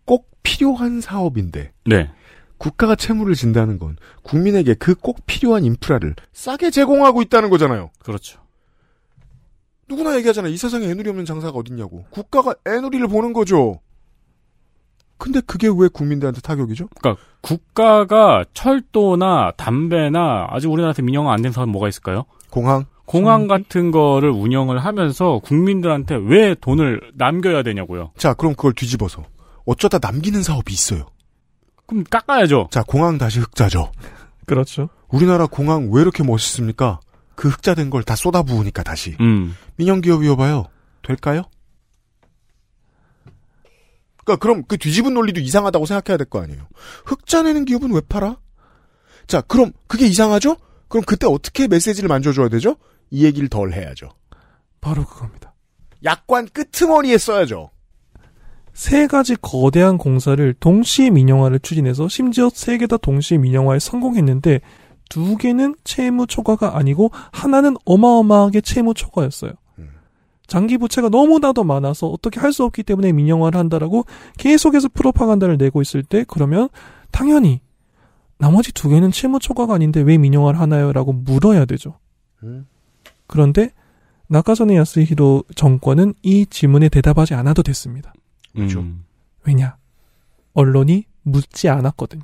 [0.06, 2.10] 꼭 필요한 사업인데 네.
[2.58, 7.92] 국가가 채무를 진다는 건 국민에게 그 꼭 필요한 인프라를 싸게 제공하고 있다는 거잖아요.
[8.00, 8.40] 그렇죠.
[9.88, 10.52] 누구나 얘기하잖아요.
[10.52, 12.06] 이 세상에 애누리 없는 장사가 어딨냐고.
[12.10, 13.80] 국가가 애누리를 보는 거죠.
[15.20, 16.88] 근데 그게 왜 국민들한테 타격이죠?
[16.98, 22.24] 그러니까 국가가 철도나 담배나 아직 우리나라한테 민영화 안 된 사업 뭐가 있을까요?
[22.50, 22.86] 공항.
[23.04, 28.12] 공항 같은 거를 운영을 하면서 국민들한테 왜 돈을 남겨야 되냐고요.
[28.16, 29.24] 자, 그럼 그걸 뒤집어서
[29.66, 31.06] 어쩌다 남기는 사업이 있어요.
[31.86, 32.68] 그럼 깎아야죠.
[32.70, 33.90] 자, 공항 다시 흑자죠.
[34.46, 34.88] 그렇죠.
[35.08, 37.00] 우리나라 공항 왜 이렇게 멋있습니까?
[37.34, 39.16] 그 흑자된 걸 다 쏟아부으니까 다시.
[39.20, 39.56] 음.
[39.76, 40.66] 민영 기업이어봐요.
[41.02, 41.42] 될까요?
[44.36, 46.66] 그러니까 그럼 그 뒤집은 논리도 이상하다고 생각해야 될 거 아니에요.
[47.04, 48.36] 흑자 내는 기업은 왜 팔아?
[49.26, 50.56] 자, 그럼 그게 이상하죠?
[50.88, 52.76] 그럼 그때 어떻게 메시지를 만져줘야 되죠?
[53.10, 54.08] 이 얘기를 덜 해야죠.
[54.80, 55.54] 바로 그겁니다.
[56.04, 57.70] 약관 끄트머리에 써야죠.
[58.72, 64.60] 세 가지 거대한 공사를 동시에 민영화를 추진해서 심지어 세 개 다 동시에 민영화에 성공했는데
[65.08, 69.52] 두 개는 채무 초과가 아니고 하나는 어마어마하게 채무 초과였어요.
[70.50, 74.04] 장기 부채가 너무나도 많아서 어떻게 할 수 없기 때문에 민영화를 한다라고
[74.36, 76.68] 계속해서 프로파간다를 내고 있을 때 그러면
[77.12, 77.60] 당연히
[78.36, 81.98] 나머지 두 개는 채무 초과가 아닌데 왜 민영화를 하나요?라고 물어야 되죠.
[82.42, 82.66] 음.
[83.28, 83.70] 그런데
[84.26, 88.12] 나카소네 야스히로 정권은 이 질문에 대답하지 않아도 됐습니다.
[88.54, 88.80] 그렇죠.
[88.80, 89.04] 음.
[89.44, 89.76] 왜냐?
[90.54, 92.22] 언론이 묻지 않았거든요.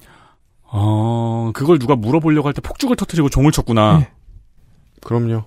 [0.64, 3.98] 어, 그걸 누가 물어보려고 할 때 폭죽을 터트리고 종을 쳤구나.
[4.00, 4.10] 네.
[5.04, 5.44] 그럼요.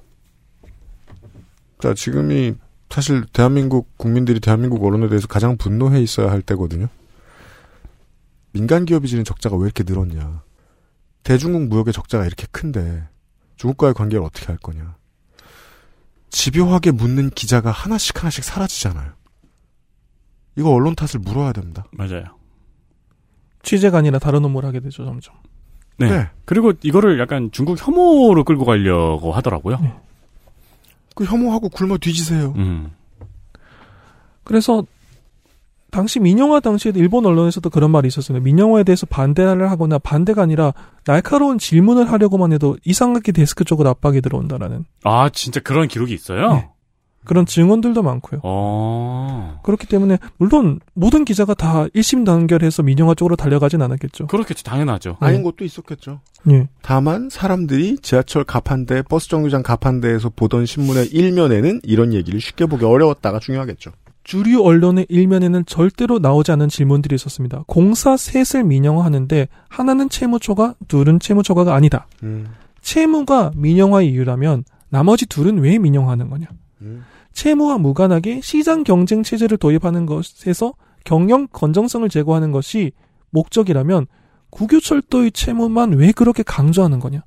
[1.81, 2.55] 자, 지금이
[2.89, 6.87] 사실 대한민국 국민들이 대한민국 언론에 대해서 가장 분노해 있어야 할 때거든요.
[8.51, 10.41] 민간 기업이 지는 적자가 왜 이렇게 늘었냐.
[11.23, 13.07] 대중국 무역의 적자가 이렇게 큰데
[13.57, 14.95] 중국과의 관계를 어떻게 할 거냐.
[16.29, 19.13] 집요하게 묻는 기자가 하나씩 하나씩 사라지잖아요.
[20.57, 21.85] 이거 언론 탓을 물어야 됩니다.
[21.91, 22.23] 맞아요.
[23.63, 25.35] 취재가 아니라 다른 업무를 하게 되죠, 점점.
[25.97, 26.09] 네.
[26.09, 26.29] 네.
[26.45, 29.79] 그리고 이거를 약간 중국 혐오로 끌고 가려고 하더라고요.
[29.81, 29.93] 네.
[31.19, 32.53] 그 혐오하고 굶어 뒤지세요.
[32.55, 32.91] 음.
[34.45, 34.85] 그래서
[35.91, 38.39] 당시 민영화 당시에도 일본 언론에서도 그런 말이 있었어요.
[38.39, 44.85] 민영화에 대해서 반대를 하거나 반대가 아니라 날카로운 질문을 하려고만 해도 이상하게 데스크 쪽으로 압박이 들어온다라는
[45.03, 46.53] 아, 진짜 그런 기록이 있어요?
[46.53, 46.69] 네.
[47.25, 48.41] 그런 증언들도 많고요.
[48.43, 49.59] 어.
[49.63, 54.27] 그렇기 때문에 물론 모든 기자가 다 일심 단결해서 민영화 쪽으로 달려가진 않았겠죠.
[54.27, 54.63] 그렇겠죠.
[54.63, 55.17] 당연하죠.
[55.21, 55.27] 네.
[55.27, 56.21] 아닌 것도 있었겠죠.
[56.49, 56.67] 예.
[56.81, 63.39] 다만 사람들이 지하철 가판대, 버스 정류장 가판대에서 보던 신문의 일면에는 이런 얘기를 쉽게 보기 어려웠다가
[63.39, 63.91] 중요하겠죠.
[64.23, 67.63] 주류 언론의 일면에는 절대로 나오지 않은 질문들이 있었습니다.
[67.67, 72.05] 공사 셋을 민영화하는데 하나는 채무 초과, 둘은 채무 초과가 아니다.
[72.23, 72.47] 음,
[72.81, 76.47] 채무가 민영화의 이유라면 나머지 둘은 왜 민영화하는 거냐?
[76.81, 77.03] 음.
[77.33, 80.73] 채무와 무관하게 시장 경쟁 체제를 도입하는 것에서
[81.05, 82.91] 경영 건정성을 제고하는 것이
[83.31, 84.07] 목적이라면
[84.49, 87.23] 국유철도의 채무만 왜 그렇게 강조하는 거냐?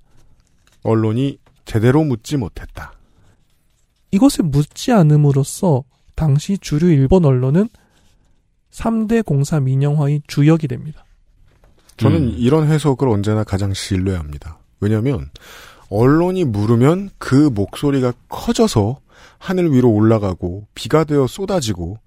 [0.82, 2.92] 언론이 제대로 묻지 못했다.
[4.10, 5.84] 이것을 묻지 않음으로써
[6.14, 7.68] 당시 주류 일본 언론은
[8.72, 11.04] 3대 공사 민영화의 주역이 됩니다.
[11.96, 12.34] 저는 음.
[12.36, 14.58] 이런 해석을 언제나 가장 신뢰합니다.
[14.80, 15.30] 왜냐하면
[15.88, 18.98] 언론이 물으면 그 목소리가 커져서
[19.42, 21.98] 하늘 위로 올라가고 비가 되어 쏟아지고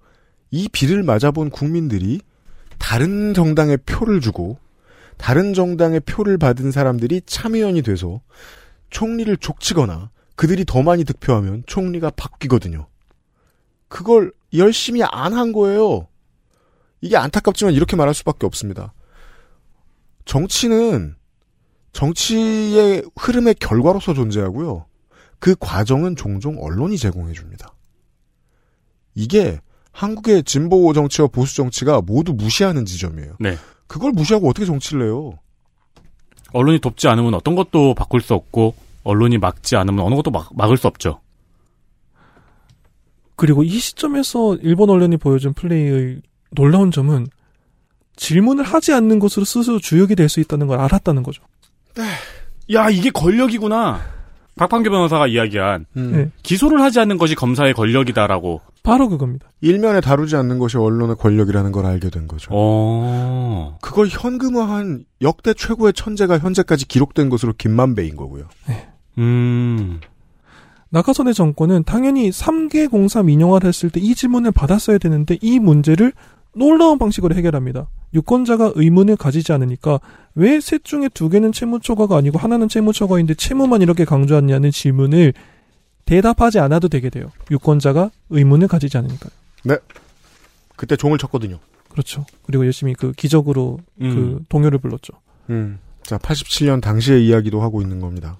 [0.50, 2.18] 이 비를 맞아본 국민들이
[2.78, 4.56] 다른 정당에 표를 주고
[5.18, 8.22] 다른 정당의 표를 받은 사람들이 참의원이 돼서
[8.88, 12.86] 총리를 족치거나 그들이 더 많이 득표하면 총리가 바뀌거든요.
[13.88, 16.08] 그걸 열심히 안 한 거예요.
[17.02, 18.94] 이게 안타깝지만 이렇게 말할 수밖에 없습니다.
[20.24, 21.16] 정치는
[21.92, 24.86] 정치의 흐름의 결과로서 존재하고요.
[25.46, 27.72] 그 과정은 종종 언론이 제공해 줍니다.
[29.14, 29.60] 이게
[29.92, 33.36] 한국의 진보 정치와 보수 정치가 모두 무시하는 지점이에요.
[33.38, 33.56] 네.
[33.86, 35.38] 그걸 무시하고 어떻게 정치를 해요?
[36.52, 40.76] 언론이 돕지 않으면 어떤 것도 바꿀 수 없고 언론이 막지 않으면 어느 것도 막, 막을
[40.78, 41.20] 수 없죠.
[43.36, 47.28] 그리고 이 시점에서 일본 언론이 보여준 플레이의 놀라운 점은
[48.16, 51.44] 질문을 하지 않는 것으로 스스로 주역이 될 수 있다는 걸 알았다는 거죠.
[52.72, 54.15] 야 이게 권력이구나.
[54.56, 56.12] 박판규 변호사가 이야기한 음.
[56.12, 56.30] 네.
[56.42, 58.62] 기소를 하지 않는 것이 검사의 권력이다라고.
[58.82, 59.48] 바로 그겁니다.
[59.60, 62.50] 일면에 다루지 않는 것이 언론의 권력이라는 걸 알게 된 거죠.
[62.52, 63.76] 어.
[63.82, 68.44] 그걸 현금화한 역대 최고의 천재가 현재까지 기록된 것으로 김만배인 거고요.
[69.18, 70.00] 음.
[70.90, 76.12] 나카선의 정권은 당연히 3개 공사 민영화를 했을 때 이 질문을 받았어야 되는데 이 문제를
[76.54, 77.88] 놀라운 방식으로 해결합니다.
[78.16, 80.00] 유권자가 의문을 가지지 않으니까
[80.34, 85.34] 왜 셋 중에 두 개는 채무초과가 아니고 하나는 채무초과인데 채무만 이렇게 강조하냐는 질문을
[86.06, 87.30] 대답하지 않아도 되게 돼요.
[87.50, 89.30] 유권자가 의문을 가지지 않으니까요.
[89.64, 89.76] 네.
[90.76, 91.58] 그때 종을 쳤거든요.
[91.90, 92.26] 그렇죠.
[92.44, 94.44] 그리고 열심히 그 기적으로 그 음.
[94.48, 95.14] 동요를 불렀죠.
[95.50, 95.78] 음.
[96.02, 98.36] 자, 87년 당시의 이야기도 하고 있는 겁니다.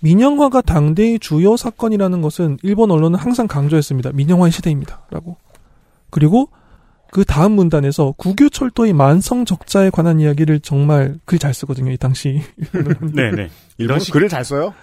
[0.00, 4.12] 민영화가 당대의 주요 사건이라는 것은 일본 언론은 항상 강조했습니다.
[4.12, 5.02] 민영화의 시대입니다.
[5.10, 5.36] 라고.
[6.10, 6.48] 그리고
[7.10, 11.90] 그 다음 문단에서 국유철도의 만성 적자에 관한 이야기를 정말 글 잘 쓰거든요.
[11.92, 12.42] 이 당시.
[13.14, 13.48] 네네.
[13.78, 14.74] 일본은 글을 잘 써요?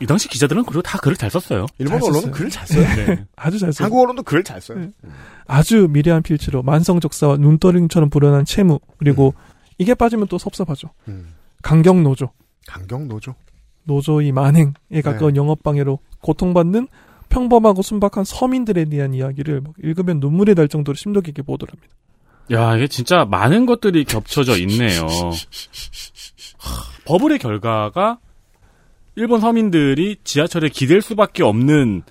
[0.00, 1.66] 이 당시 기자들은 그리고 다 글을 잘 썼어요.
[1.78, 2.30] 일본 잘 언론은.
[2.32, 2.84] 글을 잘 써요.
[2.96, 3.24] 네.
[3.36, 3.84] 아주 잘 써요.
[3.86, 4.78] 한국 언론도 글을 잘 써요.
[4.78, 4.90] 네.
[5.46, 9.34] 아주 미래한 필치로 만성 적사와 눈떠링처럼 불어난 채무 그리고
[9.78, 10.90] 이게 빠지면 또 섭섭하죠.
[11.08, 11.34] 음.
[11.62, 12.30] 강경 노조.
[12.66, 13.34] 강경 노조.
[13.84, 15.38] 노조의 만행에 가까운 네.
[15.38, 16.88] 영업방해로 고통받는
[17.32, 21.88] 평범하고 순박한 서민들에 대한 이야기를 막 읽으면 눈물이 날 정도로 심도 깊게 보도합니다.
[22.52, 25.06] 야, 이게 진짜 많은 것들이 겹쳐져 있네요.
[26.58, 28.18] 하, 버블의 결과가
[29.16, 32.02] 일본 서민들이 지하철에 기댈 수밖에 없는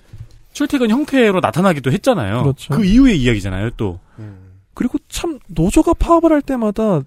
[0.52, 2.42] 출퇴근 형태로 나타나기도 했잖아요.
[2.42, 2.74] 그렇죠.
[2.74, 4.00] 그 이후의 이야기잖아요, 또.
[4.74, 7.02] 그리고 참 노조가 파업을 할 때마다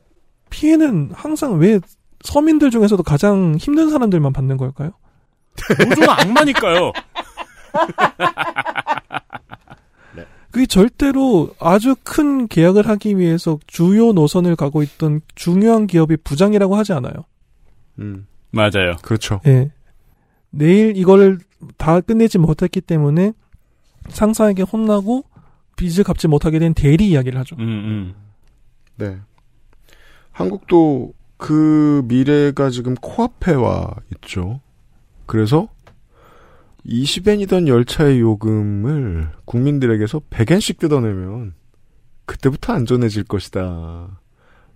[0.49, 1.79] 피해는 항상 왜
[2.23, 4.91] 서민들 중에서도 가장 힘든 사람들만 받는 걸까요?
[5.79, 6.91] 노조는 악마니까요.
[10.51, 16.93] 그게 절대로 아주 큰 계약을 하기 위해서 주요 노선을 가고 있던 중요한 기업이 부장이라고 하지
[16.93, 17.13] 않아요.
[17.99, 18.25] 음.
[18.51, 18.95] 맞아요.
[19.01, 19.41] 그렇죠.
[19.47, 19.71] 예.
[20.51, 21.39] 내일 이거를
[21.75, 23.33] 다 끝내지 못했기 때문에
[24.07, 25.25] 상사에게 혼나고
[25.75, 27.57] 빚을 갚지 못하게 된 대리 이야기를 하죠.
[27.59, 28.15] 음, 음.
[28.95, 29.17] 네.
[30.31, 34.61] 한국도 그 미래가 지금 코앞에 와 있죠.
[35.25, 35.67] 그래서
[36.87, 41.53] 20엔이던 열차의 요금을 국민들에게서 100엔씩 뜯어내면
[42.25, 44.19] 그때부터 안전해질 것이다.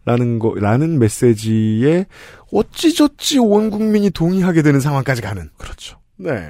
[0.06, 2.06] 라는 거, 라는 메시지에
[2.52, 5.50] 어찌저찌 온 국민이 동의하게 되는 상황까지 가는.
[5.58, 6.00] 그렇죠.
[6.16, 6.50] 네.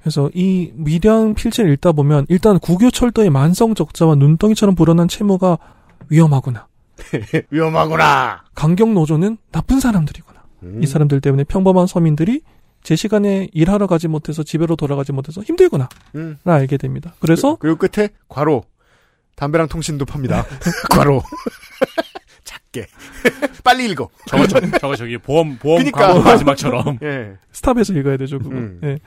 [0.00, 5.58] 그래서 이 미량 필체를 읽다 보면 일단 국유철도의 만성 적자와 눈덩이처럼 불어난 채무가
[6.08, 6.66] 위험하구나.
[7.50, 8.44] 위험하구나.
[8.54, 10.42] 강경 노조는 나쁜 사람들이구나.
[10.62, 10.82] 음.
[10.82, 12.42] 이 사람들 때문에 평범한 서민들이
[12.82, 15.88] 제 시간에 일하러 가지 못해서 집으로 돌아가지 못해서 힘들구나.
[16.14, 16.38] 음.
[16.44, 17.14] 라 알게 됩니다.
[17.20, 18.64] 그래서 그, 리고 끝에 괄호
[19.36, 20.44] 담배랑 통신도 팝니다.
[20.90, 21.22] 괄호
[22.44, 22.86] 작게
[23.62, 24.08] 빨리 읽어.
[24.26, 26.08] 저거, 저, 저거 저기 보험, 보험 그니까.
[26.08, 26.98] 광고 마지막처럼.
[27.02, 27.34] 예.
[27.52, 28.50] 스탑에서 읽어야 되죠, 그거.
[28.50, 28.80] 음.
[28.84, 28.98] 예.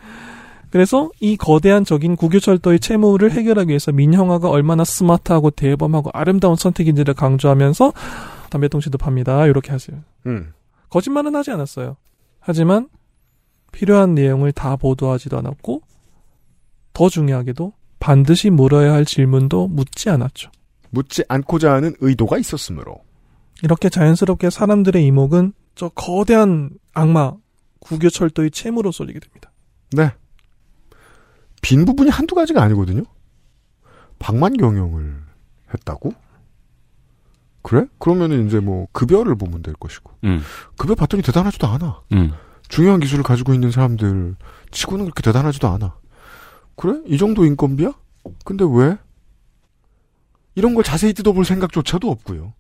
[0.70, 7.94] 그래서 이 거대한 적인 국유철도의 채무를 해결하기 위해서 민형화가 얼마나 스마트하고 대범하고 아름다운 선택인지를 강조하면서
[8.50, 9.46] 담배통신도 팝니다.
[9.46, 10.00] 이렇게 하세요.
[10.26, 10.52] 음.
[10.90, 11.96] 거짓말은 하지 않았어요.
[12.40, 12.88] 하지만
[13.74, 15.82] 필요한 내용을 다 보도하지도 않았고
[16.94, 20.52] 더 중요하게도 반드시 물어야 할 질문도 묻지 않았죠.
[20.92, 23.04] 묻지 않고자 하는 의도가 있었으므로.
[23.64, 27.34] 이렇게 자연스럽게 사람들의 이목은 저 거대한 악마
[27.80, 29.52] 국유철도의 채무로 쏠리게 됩니다.
[29.92, 30.12] 네.
[31.62, 33.04] 빈 부분이 한두 가지가 아니거든요.
[34.20, 35.24] 방만 경영을
[35.74, 36.14] 했다고?
[37.64, 37.86] 그래?
[37.98, 40.12] 그러면은 이제 뭐 급여를 보면 될 것이고.
[40.26, 40.42] 음.
[40.78, 42.02] 급여 받더니 대단하지도 않아.
[42.12, 42.34] 음.
[42.70, 44.36] 중요한 기술을 가지고 있는 사람들
[44.72, 45.96] 치고는 그렇게 대단하지도 않아.
[46.76, 47.00] 그래?
[47.06, 47.94] 이 정도 인건비야?
[48.46, 48.98] 근데 왜?
[50.56, 52.54] 이런 걸 자세히 뜯어볼 생각조차도 없고요.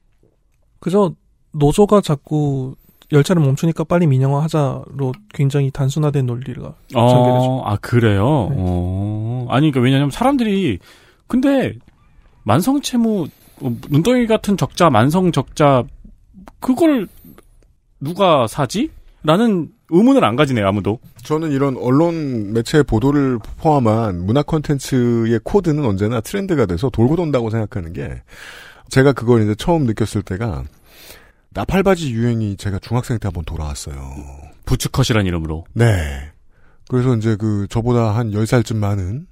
[0.80, 1.14] 그저
[1.54, 2.76] 노조가 자꾸
[3.12, 6.98] 열차를 멈추니까 빨리 민영화하자로 굉장히 단순화된 논리가 전개되죠.
[6.98, 8.48] 어, 아, 그래요?
[8.50, 8.56] 네.
[8.60, 9.46] 어.
[9.50, 10.80] 아니, 그러니까 왜냐면 사람들이,
[11.28, 11.74] 근데,
[12.44, 13.28] 만성채무,
[13.62, 15.84] 어, 눈덩이 같은 적자, 만성 적자,
[16.60, 17.08] 그걸
[18.00, 18.90] 누가 사지?
[19.24, 21.00] 라는 의문을 안 가지네요, 아무도.
[21.24, 27.94] 저는 이런 언론 매체 보도를 포함한 문화 콘텐츠의 코드는 언제나 트렌드가 돼서 돌고 돈다고 생각하는
[27.94, 28.22] 게
[28.90, 30.64] 제가 그걸 이제 처음 느꼈을 때가
[31.52, 33.96] 나팔바지 유행이 제가 중학생 때 한번 돌아왔어요.
[34.66, 35.66] 부츠컷이란 이름으로.
[35.74, 36.32] 네.
[36.90, 39.28] 그래서 이제 그 저보다 한 10살쯤 많은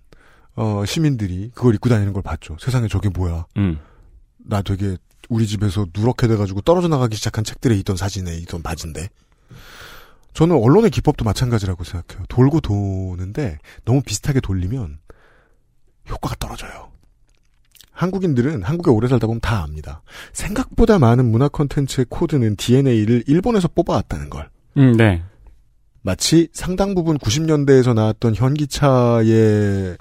[0.55, 2.57] 어 시민들이 그걸 입고 다니는 걸 봤죠.
[2.59, 3.45] 세상에 저게 뭐야.
[3.57, 3.79] 음.
[4.37, 4.97] 나 되게
[5.29, 9.09] 우리 집에서 누렇게 돼가지고 떨어져 나가기 시작한 책들에 있던 사진에 있던 바지인데.
[10.33, 12.25] 저는 언론의 기법도 마찬가지라고 생각해요.
[12.29, 14.99] 돌고 도는데 너무 비슷하게 돌리면
[16.09, 16.89] 효과가 떨어져요.
[17.91, 20.01] 한국인들은 한국에 오래 살다 보면 다 압니다.
[20.33, 24.49] 생각보다 많은 문화 콘텐츠의 코드는 DNA를 일본에서 뽑아왔다는 걸.
[24.77, 25.21] 음, 네.
[26.01, 29.97] 마치 상당 부분 90년대에서 나왔던 현기차의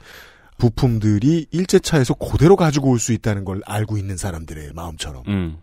[0.56, 5.24] 부품들이 일제차에서 그대로 가지고 올 수 있다는 걸 알고 있는 사람들의 마음처럼.
[5.28, 5.58] 음.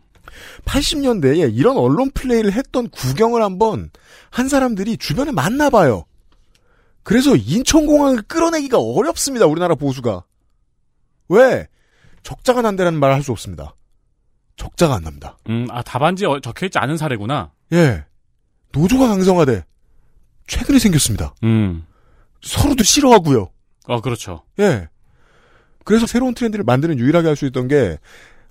[0.65, 3.89] 80년대에 이런 언론 플레이를 했던 구경을 한번
[4.29, 6.05] 한 사람들이 주변에 많나 봐요.
[7.03, 9.45] 그래서 인천공항을 끌어내기가 어렵습니다.
[9.45, 10.23] 우리나라 보수가.
[11.29, 11.67] 왜?
[12.23, 13.75] 적자가 난다는 말을 할 수 없습니다.
[14.57, 15.37] 적자가 안 납니다.
[15.49, 17.51] 음, 아, 답안지 어, 적혀있지 않은 사례구나.
[17.73, 18.03] 예.
[18.73, 19.63] 노조가 강성화돼.
[20.47, 21.33] 최근에 생겼습니다.
[21.43, 21.85] 음.
[22.41, 23.49] 서로도 싫어하고요.
[23.87, 24.43] 어, 그렇죠.
[24.59, 24.89] 예.
[25.85, 27.97] 그래서 새로운 트렌드를 만드는 유일하게 할 수 있던 게,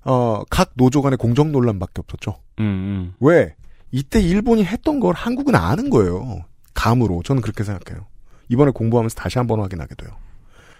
[0.03, 2.39] 어, 각 노조 간의 공정 논란밖에 없었죠.
[2.59, 3.13] 음, 음.
[3.19, 3.55] 왜?
[3.91, 6.45] 이때 일본이 했던 걸 한국은 아는 거예요.
[6.73, 7.23] 감으로.
[7.23, 8.05] 저는 그렇게 생각해요.
[8.49, 10.11] 이번에 공부하면서 다시 한번 확인하게 돼요.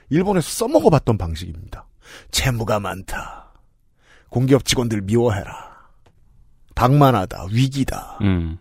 [0.10, 1.88] 일본에서 써먹어봤던 방식입니다.
[2.32, 3.53] 채무가 많다.
[4.30, 5.51] 공기업 직원들 미워해라.
[6.75, 7.47] 방만하다.
[7.51, 8.19] 위기다.
[8.21, 8.58] 음.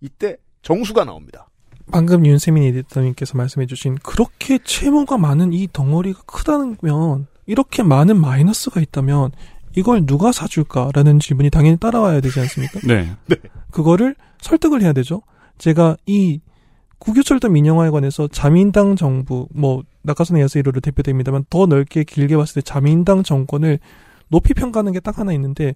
[0.00, 1.48] 이때 정수가 나옵니다.
[1.92, 9.32] 방금 윤세민 에디터님께서 말씀해주신 그렇게 채무가 많은 이 덩어리가 크다면 이렇게 많은 마이너스가 있다면
[9.76, 12.80] 이걸 누가 사줄까라는 질문이 당연히 따라와야 되지 않습니까?
[12.86, 13.14] 네.
[13.26, 13.36] 네.
[13.70, 15.22] 그거를 설득을 해야 되죠.
[15.58, 16.40] 제가 이
[16.98, 23.22] 국유철도 민영화에 관해서 자민당 정부, 뭐 낙하산의 야스이로로 대표됩니다만 더 넓게 길게 봤을 때 자민당
[23.22, 23.78] 정권을
[24.28, 25.74] 높이 평가하는 게 딱 하나 있는데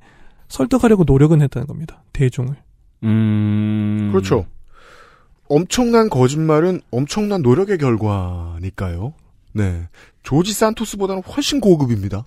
[0.49, 2.03] 설득하려고 노력은 했다는 겁니다.
[2.13, 2.57] 대중을.
[3.05, 4.11] 음.
[4.13, 4.47] 그렇죠.
[5.49, 9.15] 엄청난 거짓말은 엄청난 노력의 결과니까요.
[9.53, 9.89] 네.
[10.23, 12.25] 조지 산토스보다는 훨씬 고급입니다.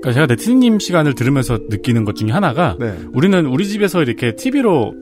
[0.00, 2.96] 그러니까 제가 네티님 시간을 들으면서 느끼는 것 중에 하나가 네.
[3.12, 4.94] 우리는 우리 집에서 이렇게 TV로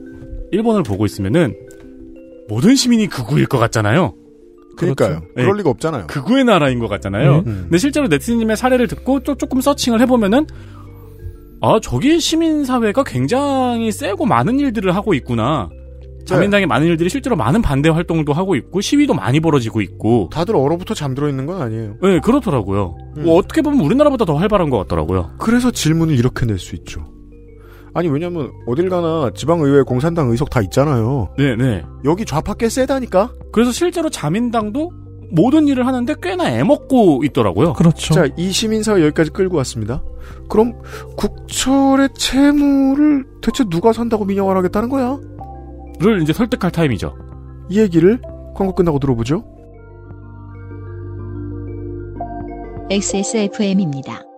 [0.51, 1.55] 일본을 보고 있으면은
[2.47, 4.13] 모든 시민이 극우일 것 같잖아요.
[4.77, 5.19] 그러니까요.
[5.19, 5.27] 그렇죠.
[5.35, 5.57] 그럴 네.
[5.57, 6.07] 리가 없잖아요.
[6.07, 7.39] 극우의 나라인 것 같잖아요.
[7.39, 7.43] 음.
[7.63, 10.47] 근데 실제로 네티님의 사례를 듣고 또 조금 서칭을 해보면은
[11.61, 15.69] 아 저기 시민 사회가 굉장히 세고 많은 일들을 하고 있구나.
[16.25, 20.29] 자민당의 많은 일들이 실제로 많은 반대 활동도 하고 있고 시위도 많이 벌어지고 있고.
[20.31, 21.95] 다들 얼어붙어 잠들어 있는 건 아니에요.
[22.01, 22.95] 네 그렇더라고요.
[23.17, 25.31] 뭐 어떻게 보면 우리나라보다 더 활발한 것 같더라고요.
[25.37, 27.05] 그래서 질문을 이렇게 낼 수 있죠.
[27.95, 31.29] 아니 왜냐면 어딜 가나 지방의회 공산당 의석 다 있잖아요.
[31.37, 31.83] 네네.
[32.05, 33.31] 여기 좌파 꽤 세다니까.
[33.51, 34.91] 그래서 실제로 자민당도
[35.31, 37.73] 모든 일을 하는데 꽤나 애먹고 있더라고요.
[37.73, 38.13] 그렇죠.
[38.13, 40.03] 자, 이 시민사회 여기까지 끌고 왔습니다.
[40.49, 40.73] 그럼
[41.17, 45.19] 국철의 채무를 대체 누가 산다고 민영화를 하겠다는 거야?
[46.03, 47.15] 를 이제 설득할 타임이죠.
[47.69, 48.19] 이 얘기를
[48.55, 49.45] 광고 끝나고 들어보죠.
[52.89, 54.32] XSFM입니다.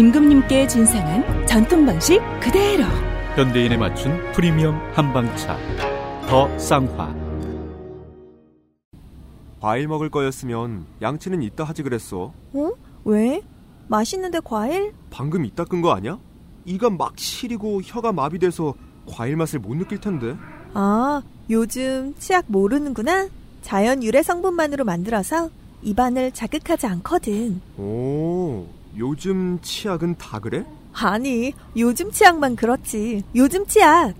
[0.00, 2.84] 임금님께 진상한 전통 방식 그대로
[3.34, 5.56] 현대인에 맞춘 프리미엄 한방차
[6.28, 7.14] 더 쌍화
[9.58, 12.34] 과일 먹을 거였으면 양치는 이따 하지 그랬어.
[12.52, 12.70] 어?
[13.06, 13.40] 왜?
[13.88, 14.92] 맛있는데 과일?
[15.08, 16.18] 방금 이따 끈 거 아니야?
[16.66, 18.74] 이가 막 시리고 혀가 마비돼서
[19.06, 20.36] 과일 맛을 못 느낄 텐데.
[20.74, 23.28] 아, 요즘 치약 모르는구나.
[23.62, 25.48] 자연 유래 성분만으로 만들어서
[25.80, 27.62] 입안을 자극하지 않거든.
[27.78, 28.66] 오,
[28.98, 30.64] 요즘 치약은 다 그래?
[30.94, 33.22] 아니, 요즘 치약만 그렇지.
[33.34, 34.14] 요즘 치약.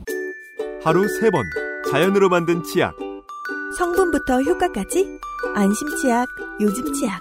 [0.85, 1.45] 하루 세 번
[1.91, 2.95] 자연으로 만든 치약.
[3.79, 5.07] 성분부터 효과까지
[5.55, 6.27] 안심 치약,
[6.61, 7.21] 요즘 치약.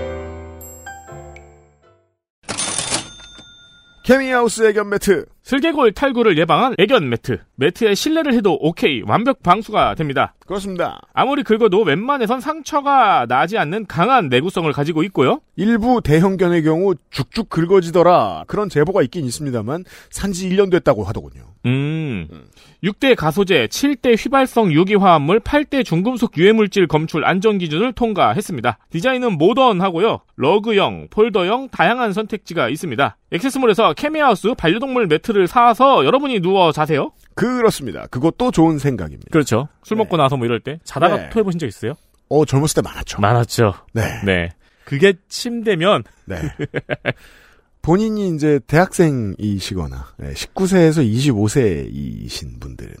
[4.11, 5.25] 케미하우스 애견 매트.
[5.51, 7.39] 슬개골 탈구를 예방한 애견 매트.
[7.55, 10.33] 매트에 실례를 해도 오케이 완벽 방수가 됩니다.
[10.47, 11.01] 그렇습니다.
[11.13, 15.41] 아무리 긁어도 웬만해선 상처가 나지 않는 강한 내구성을 가지고 있고요.
[15.57, 18.45] 일부 대형견의 경우 죽죽 긁어지더라.
[18.47, 21.41] 그런 제보가 있긴 있습니다만 산지 1년 됐다고 하더군요.
[21.65, 22.27] 음.
[22.83, 28.79] 6대 가소제, 7대 휘발성 유기화합물, 8대 중금속 유해물질 검출 안전 기준을 통과했습니다.
[28.89, 30.21] 디자인은 모던하고요.
[30.35, 33.17] 러그형, 폴더형 다양한 선택지가 있습니다.
[33.31, 37.11] 액세스몰에서 케미하우스 반려동물 매트를 사서 여러분이 누워 자세요.
[37.35, 38.07] 그렇습니다.
[38.07, 39.29] 그것도 좋은 생각입니다.
[39.31, 39.67] 그렇죠.
[39.83, 41.29] 술 먹고 나서 뭐 이럴 때 자다가 네.
[41.29, 41.93] 토해보신 적 있어요?
[42.29, 43.21] 어, 젊었을 때 많았죠.
[43.21, 43.73] 많았죠.
[43.93, 44.03] 네.
[44.25, 44.49] 네.
[44.85, 46.37] 그게 침대면 네.
[47.81, 52.93] 본인이 이제 대학생이시거나 19세에서 25세이신 분들은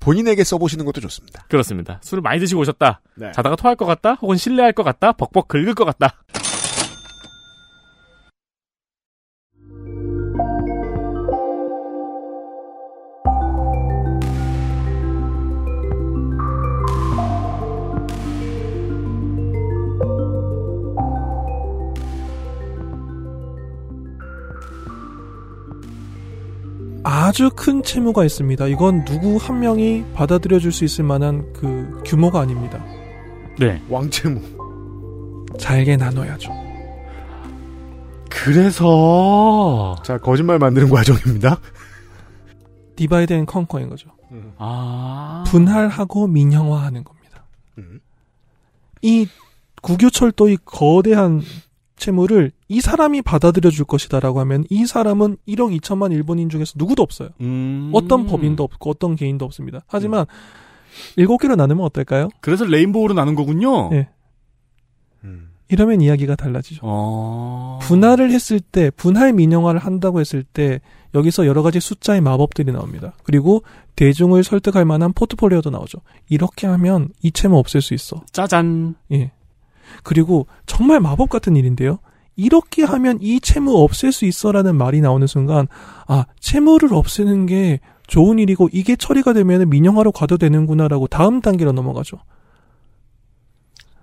[0.00, 1.46] 본인에게 써보시는 것도 좋습니다.
[1.48, 1.98] 그렇습니다.
[2.02, 3.00] 술을 많이 드시고 오셨다.
[3.14, 3.32] 네.
[3.32, 4.14] 자다가 토할 것 같다.
[4.14, 5.12] 혹은 실례할 것 같다.
[5.12, 6.14] 벅벅 긁을 것 같다.
[27.28, 28.68] 아주 큰 채무가 있습니다.
[28.68, 32.82] 이건 누구 한 명이 받아들여 줄 수 있을 만한 그 규모가 아닙니다.
[33.58, 33.82] 네.
[33.90, 35.46] 왕채무.
[35.58, 36.50] 잘게 나눠야죠.
[38.30, 41.60] 그래서 자 거짓말 만드는 과정입니다.
[42.96, 44.08] divide and conquer인 거죠.
[44.56, 45.44] 아.
[45.48, 47.44] 분할하고 민영화하는 겁니다.
[47.76, 48.00] 음.
[49.02, 49.26] 이
[49.82, 51.42] 국유철도의 거대한
[51.98, 57.30] 채무를 이 사람이 받아들여 줄 것이다라고 하면 이 사람은 1억 2천만 일본인 중에서 누구도 없어요.
[57.40, 57.90] 음.
[57.92, 59.80] 어떤 법인도 없고 어떤 개인도 없습니다.
[59.86, 60.26] 하지만
[61.16, 62.30] 일곱 개로 나누면 어떨까요?
[62.40, 63.90] 그래서 레인보우로 나눈 거군요.
[63.90, 64.08] 네.
[65.68, 66.80] 이러면 이야기가 달라지죠.
[66.82, 67.78] 어.
[67.82, 70.80] 분할을 했을 때, 분할 민영화를 한다고 했을 때,
[71.14, 73.12] 여기서 여러 가지 숫자의 마법들이 나옵니다.
[73.22, 73.62] 그리고
[73.96, 75.98] 대중을 설득할 만한 포트폴리오도 나오죠.
[76.28, 78.22] 이렇게 하면 이 채무 없앨 수 있어.
[78.32, 78.94] 짜잔.
[79.12, 79.32] 예.
[80.02, 81.98] 그리고 정말 마법 같은 일인데요.
[82.36, 85.66] 이렇게 하면 이 채무 없앨 수 있어라는 말이 나오는 순간,
[86.06, 92.18] 아, 채무를 없애는 게 좋은 일이고, 이게 처리가 되면 민영화로 가도 되는구나라고 다음 단계로 넘어가죠.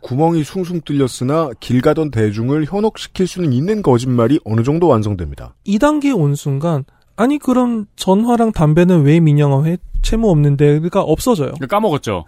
[0.02, 5.56] 구멍이 숭숭 뚫렸으나 길 가던 대중을 현혹시킬 수는 있는 거짓말이 어느 정도 완성됩니다.
[5.66, 6.84] 2단계에 온 순간
[7.16, 9.78] 아니 그럼 전화랑 담배는 왜 민영화해?
[10.04, 11.54] 채무 없는데 그러니까 없어져요.
[11.68, 12.26] 까먹었죠.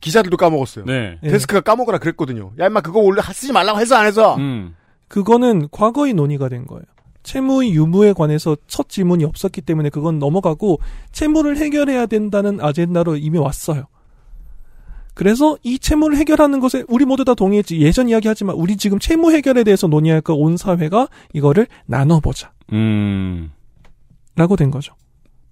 [0.00, 0.84] 기자들도 까먹었어요.
[0.84, 1.18] 네.
[1.22, 2.52] 데스크가 까먹으라 그랬거든요.
[2.58, 4.36] 야 임마 그거 원래 쓰지 말라고 해서 안 해서.
[4.36, 4.74] 음.
[5.08, 6.84] 그거는 과거의 논의가 된 거예요.
[7.22, 10.80] 채무의 유무에 관해서 첫 질문이 없었기 때문에 그건 넘어가고
[11.12, 13.86] 채무를 해결해야 된다는 아젠다로 이미 왔어요.
[15.14, 17.80] 그래서 이 채무를 해결하는 것에 우리 모두 다 동의했지.
[17.80, 22.52] 예전 이야기하지만 우리 지금 채무 해결에 대해서 논의할까 온 사회가 이거를 나눠보자.
[22.72, 23.50] 음.
[24.36, 24.94] 라고 된 거죠.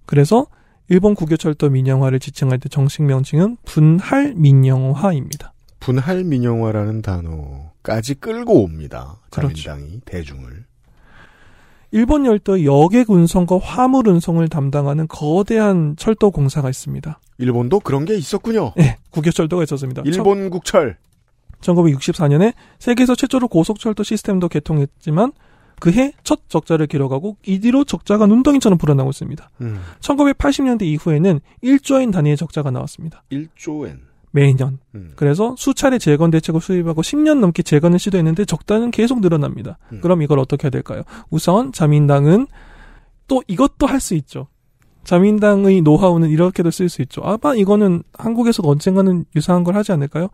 [0.05, 0.47] 그래서
[0.89, 5.53] 일본 국유철도 민영화를 지칭할 때 정식 명칭은 분할 민영화입니다.
[5.79, 9.17] 분할 민영화라는 단어까지 끌고 옵니다.
[9.29, 9.63] 그렇죠.
[9.63, 10.65] 자민당이 대중을.
[11.91, 17.19] 일본 열도의 여객 운송과 화물 운송을 담당하는 거대한 철도 공사가 있습니다.
[17.37, 18.73] 일본도 그런 게 있었군요.
[18.75, 20.03] 네, 국유철도가 있었습니다.
[20.05, 20.97] 일본 국철.
[21.61, 25.31] 1964년에 세계에서 최초로 고속철도 시스템도 개통했지만
[25.79, 29.49] 그해 첫 적자를 기록하고 이 뒤로 적자가 눈덩이처럼 불어나고 있습니다.
[29.61, 29.79] 음.
[30.01, 33.23] 1980년대 이후에는 1조엔 단위의 적자가 나왔습니다.
[33.31, 33.99] 1조엔.
[34.31, 34.79] 매년.
[34.95, 35.13] 음.
[35.15, 39.77] 그래서 수차례 재건 대책을 수립하고 10년 넘게 재건을 시도했는데 적자는 계속 늘어납니다.
[39.93, 40.01] 음.
[40.01, 41.03] 그럼 이걸 어떻게 해야 될까요?
[41.29, 42.47] 우선 자민당은
[43.27, 44.47] 또 이것도 할 수 있죠.
[45.03, 47.21] 자민당의 노하우는 이렇게도 쓸 수 있죠.
[47.23, 50.27] 아마 이거는 한국에서도 언젠가는 유사한 걸 하지 않을까요?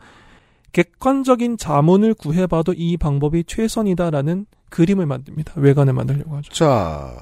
[0.73, 5.53] 객관적인 자문을 구해봐도 이 방법이 최선이다라는 그림을 만듭니다.
[5.55, 6.51] 외관을 만들려고 하죠.
[6.51, 7.15] 자,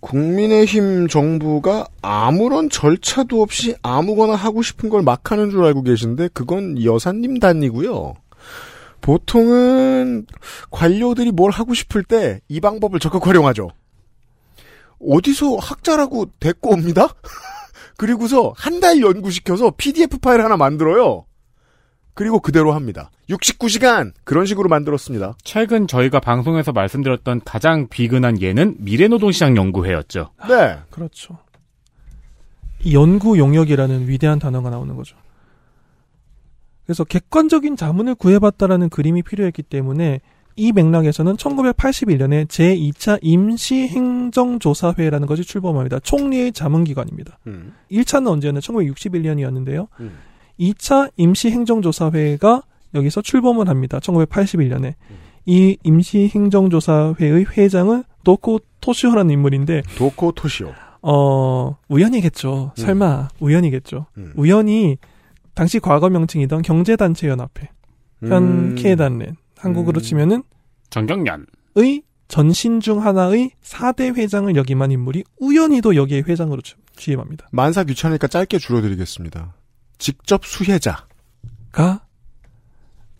[0.00, 6.82] 국민의힘 정부가 아무런 절차도 없이 아무거나 하고 싶은 걸 막 하는 줄 알고 계신데 그건
[6.82, 8.14] 여사님 단이고요.
[9.00, 10.26] 보통은
[10.70, 13.70] 관료들이 뭘 하고 싶을 때 이 방법을 적극 활용하죠.
[15.00, 17.08] 어디서 학자라고 데리고 옵니다?
[17.98, 21.24] 그리고서 한 달 연구시켜서 PDF 파일 하나 만들어요.
[22.14, 23.10] 그리고 그대로 합니다.
[23.28, 25.34] 69시간 그런 식으로 만들었습니다.
[25.42, 30.30] 최근 저희가 방송에서 말씀드렸던 가장 비근한 예는 미래노동시장 연구회였죠.
[30.48, 30.78] 네.
[30.90, 31.38] 그렇죠.
[32.82, 35.16] 이 연구 용역이라는 위대한 단어가 나오는 거죠.
[36.86, 40.20] 그래서 객관적인 자문을 구해봤다라는 그림이 필요했기 때문에
[40.56, 45.98] 이 맥락에서는 1981년에 제2차 임시행정조사회라는 것이 출범합니다.
[46.00, 47.38] 총리의 자문기관입니다.
[47.48, 47.74] 음.
[47.90, 48.60] 1차는 언제였나?
[48.60, 49.88] 1961년이었는데요.
[50.58, 52.62] 2차 임시행정조사회가
[52.94, 53.98] 여기서 출범을 합니다.
[53.98, 54.94] 1981년에.
[55.46, 60.72] 이 임시행정조사회의 회장은 도코 토시오라는 인물인데 도코 토시오.
[61.02, 62.72] 어, 우연이겠죠.
[62.78, 62.80] 음.
[62.82, 64.06] 설마 우연이겠죠.
[64.16, 64.32] 음.
[64.36, 64.96] 우연히
[65.54, 67.68] 당시 과거 명칭이던 경제단체연합회,
[68.22, 68.32] 음.
[68.76, 70.42] 현케단렌, 한국으로 치면은
[70.90, 71.46] 정경련.
[71.76, 77.48] 의 전신 중 하나의 4대 회장을 역임한 인물이 우연히도 여기에 회장으로 취- 취임합니다.
[77.52, 79.52] 만사 귀찮으니까 짧게 줄여드리겠습니다.
[79.98, 81.06] 직접 수혜자.
[81.72, 82.04] 가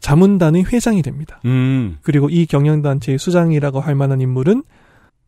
[0.00, 1.40] 자문단의 회장이 됩니다.
[1.44, 1.98] 음.
[2.02, 4.62] 그리고 이 경영단체의 수장이라고 할 만한 인물은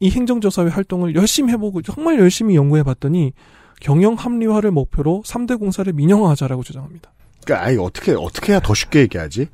[0.01, 3.33] 이 행정조사회 활동을 열심히 해보고 정말 열심히 연구해봤더니
[3.81, 7.11] 경영 합리화를 목표로 3대 공사를 민영화하자라고 주장합니다.
[7.45, 9.49] 그러니까 아이 어떻게 어떻게 해야 더 쉽게 얘기하지?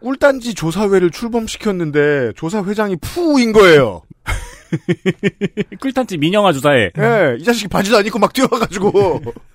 [0.00, 4.02] 꿀단지 조사회를 출범시켰는데 조사 회장이 푸인 거예요.
[5.80, 6.90] 꿀탄지 민영화 조사에.
[6.98, 9.22] 예, 이 자식이 바지도 안 입고 막 뛰어가가지고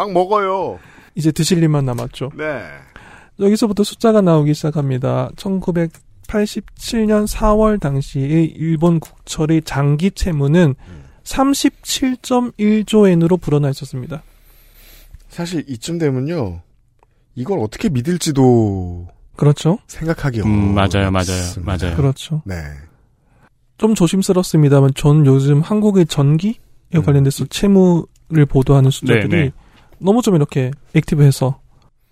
[0.00, 0.78] 막 먹어요.
[1.14, 2.30] 이제 드실 일만 남았죠.
[2.34, 2.62] 네.
[3.38, 5.30] 여기서부터 숫자가 나오기 시작합니다.
[5.36, 10.74] 1987년 4월 당시의 일본 국철의 장기 채무는
[11.24, 14.22] 37.1조 엔으로 불어나 있었습니다.
[15.28, 16.62] 사실 이쯤 되면요,
[17.34, 19.78] 이걸 어떻게 믿을지도 그렇죠.
[19.86, 21.52] 생각하기 음, 맞아요, 맞아요.
[21.60, 21.94] 맞아요.
[21.96, 22.42] 그렇죠.
[22.46, 22.54] 네.
[23.76, 26.54] 좀 조심스럽습니다만 전 요즘 한국의 전기에
[27.04, 29.52] 관련돼서 채무를 보도하는 숫자들이 네, 네.
[30.00, 31.60] 너무 좀 이렇게 액티브해서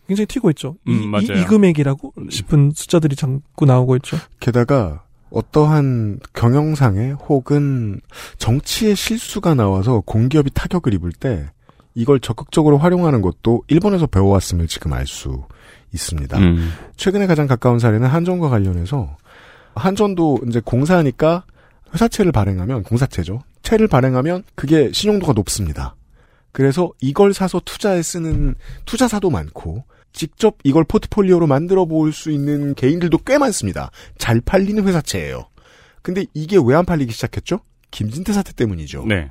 [0.07, 0.76] 굉장히 튀고 있죠.
[0.86, 1.41] 이, 음, 이- 맞아요.
[1.41, 4.16] 이 금액이라고 싶은 숫자들이 자꾸 나오고 있죠.
[4.41, 8.01] 게다가 어떠한 경영상에 혹은
[8.39, 11.51] 정치의 실수가 나와서 공기업이 타격을 입을 때
[11.95, 15.45] 이걸 적극적으로 활용하는 것도 일본에서 배워왔음을 지금 알 수
[15.93, 16.39] 있습니다.
[16.39, 16.70] 음.
[16.97, 19.16] 최근에 가장 가까운 사례는 한전과 관련해서
[19.74, 21.45] 한전도 이제 공사하니까
[21.95, 23.41] 회사채를 발행하면 공사채죠.
[23.62, 25.95] 채를 발행하면 그게 신용도가 높습니다.
[26.53, 28.55] 그래서 이걸 사서 투자에 쓰는
[28.86, 33.90] 투자사도 많고 직접 이걸 포트폴리오로 만들어 볼 수 있는 개인들도 꽤 많습니다.
[34.16, 35.49] 잘 팔리는 회사채예요.
[36.03, 37.61] 근데 이게 왜 안 팔리기 시작했죠?
[37.90, 39.05] 김진태 사태 때문이죠.
[39.07, 39.30] 네.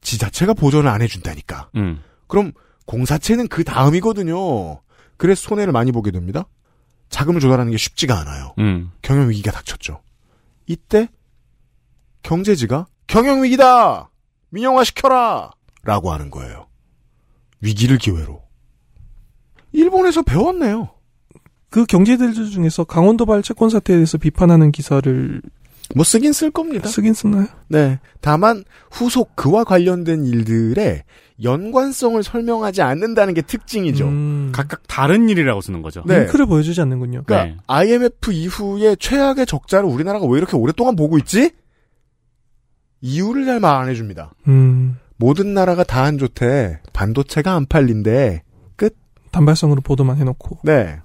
[0.00, 1.70] 지 자체가 보전을 안 해준다니까.
[1.76, 2.02] 음.
[2.26, 2.52] 그럼
[2.86, 4.80] 공사채는 그 다음이거든요.
[5.16, 6.44] 그래서 손해를 많이 보게 됩니다.
[7.08, 8.54] 자금을 조달하는 게 쉽지가 않아요.
[8.58, 8.90] 음.
[9.02, 10.02] 경영 위기가 닥쳤죠.
[10.66, 11.08] 이때
[12.22, 14.10] 경제지가 경영 위기다.
[14.50, 15.50] 민영화 시켜라.
[15.84, 16.66] 라고 하는 거예요.
[17.60, 18.42] 위기를 기회로.
[19.72, 20.90] 일본에서 배웠네요.
[21.70, 25.42] 그 경제들 중에서 강원도발 채권 사태에 대해서 비판하는 기사를
[25.94, 26.88] 뭐 쓰긴 쓸 겁니다.
[26.88, 27.46] 쓰긴 쓰나요?
[27.68, 27.98] 네.
[28.20, 31.02] 다만 후속 그와 관련된 일들의
[31.42, 34.06] 연관성을 설명하지 않는다는 게 특징이죠.
[34.06, 36.02] 음, 각각 다른 일이라고 쓰는 거죠.
[36.06, 36.20] 네.
[36.20, 37.24] 링크를 보여주지 않는군요.
[37.26, 37.56] 그러니까 네.
[37.66, 41.50] IMF 이후에 최악의 적자를 우리나라가 왜 이렇게 오랫동안 보고 있지?
[43.00, 44.32] 이유를 잘 말 안 해줍니다.
[44.48, 46.80] 음, 모든 나라가 다 안 좋대.
[46.92, 48.42] 반도체가 안 팔린대.
[48.76, 48.96] 끝.
[49.30, 50.58] 단발성으로 보도만 해놓고.
[50.64, 50.98] 네.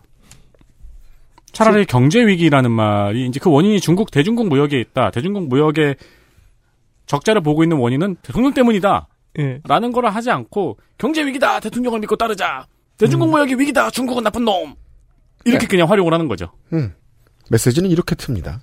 [1.51, 5.11] 차라리 경제 위기라는 말이 이제 그 원인이 중국 대중국 무역에 있다.
[5.11, 5.95] 대중국 무역의
[7.07, 9.07] 적자를 보고 있는 원인은 대통령 때문이다.
[9.39, 9.61] 예.
[9.67, 11.59] 라는 거를 하지 않고 경제 위기다.
[11.59, 12.67] 대통령을 믿고 따르자.
[12.97, 13.89] 대중국 무역이 위기다.
[13.89, 14.75] 중국은 나쁜 놈.
[15.45, 16.51] 이렇게 그냥 활용을 하는 거죠.
[16.73, 16.93] 음.
[17.49, 18.59] 메시지는 이렇게 틉니다.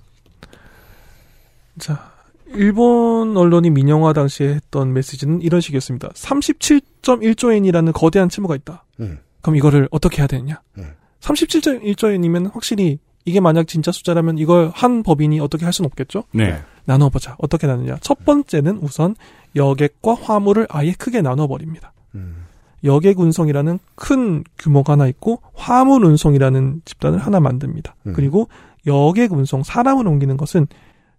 [1.78, 2.12] 자,
[2.48, 6.08] 일본 언론이 민영화 당시에 했던 메시지는 이런 식이었습니다.
[6.10, 8.84] 37.1조엔이라는 거대한 채무가 있다.
[9.00, 9.18] 음.
[9.40, 10.60] 그럼 이거를 어떻게 해야 되느냐?
[10.78, 10.92] 음.
[11.20, 16.24] 37.1조엔이면 확실히 이게 만약 진짜 숫자라면 이걸 한 법인이 어떻게 할 수는 없겠죠?
[16.32, 16.62] 네.
[16.84, 17.34] 나눠보자.
[17.38, 17.98] 어떻게 나누냐?
[18.00, 19.16] 첫 번째는 우선
[19.56, 21.92] 여객과 화물을 아예 크게 나눠버립니다.
[22.14, 22.46] 음.
[22.84, 27.96] 여객 운송이라는 큰 규모가 하나 있고 화물 운송이라는 집단을 하나 만듭니다.
[28.06, 28.12] 음.
[28.14, 28.48] 그리고
[28.86, 30.68] 여객 운송 사람을 옮기는 것은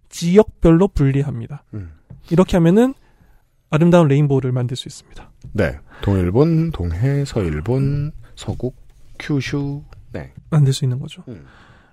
[0.08, 1.64] 지역별로 분리합니다.
[1.74, 1.92] 음.
[2.30, 2.94] 이렇게 하면은
[3.70, 5.30] 아름다운 레인보우를 만들 수 있습니다.
[5.52, 5.78] 네.
[6.02, 8.76] 동일본, 동해, 서일본, 서국,
[9.18, 9.82] 큐슈.
[10.12, 10.32] 네.
[10.50, 11.22] 만들 수 있는 거죠.
[11.28, 11.44] 음.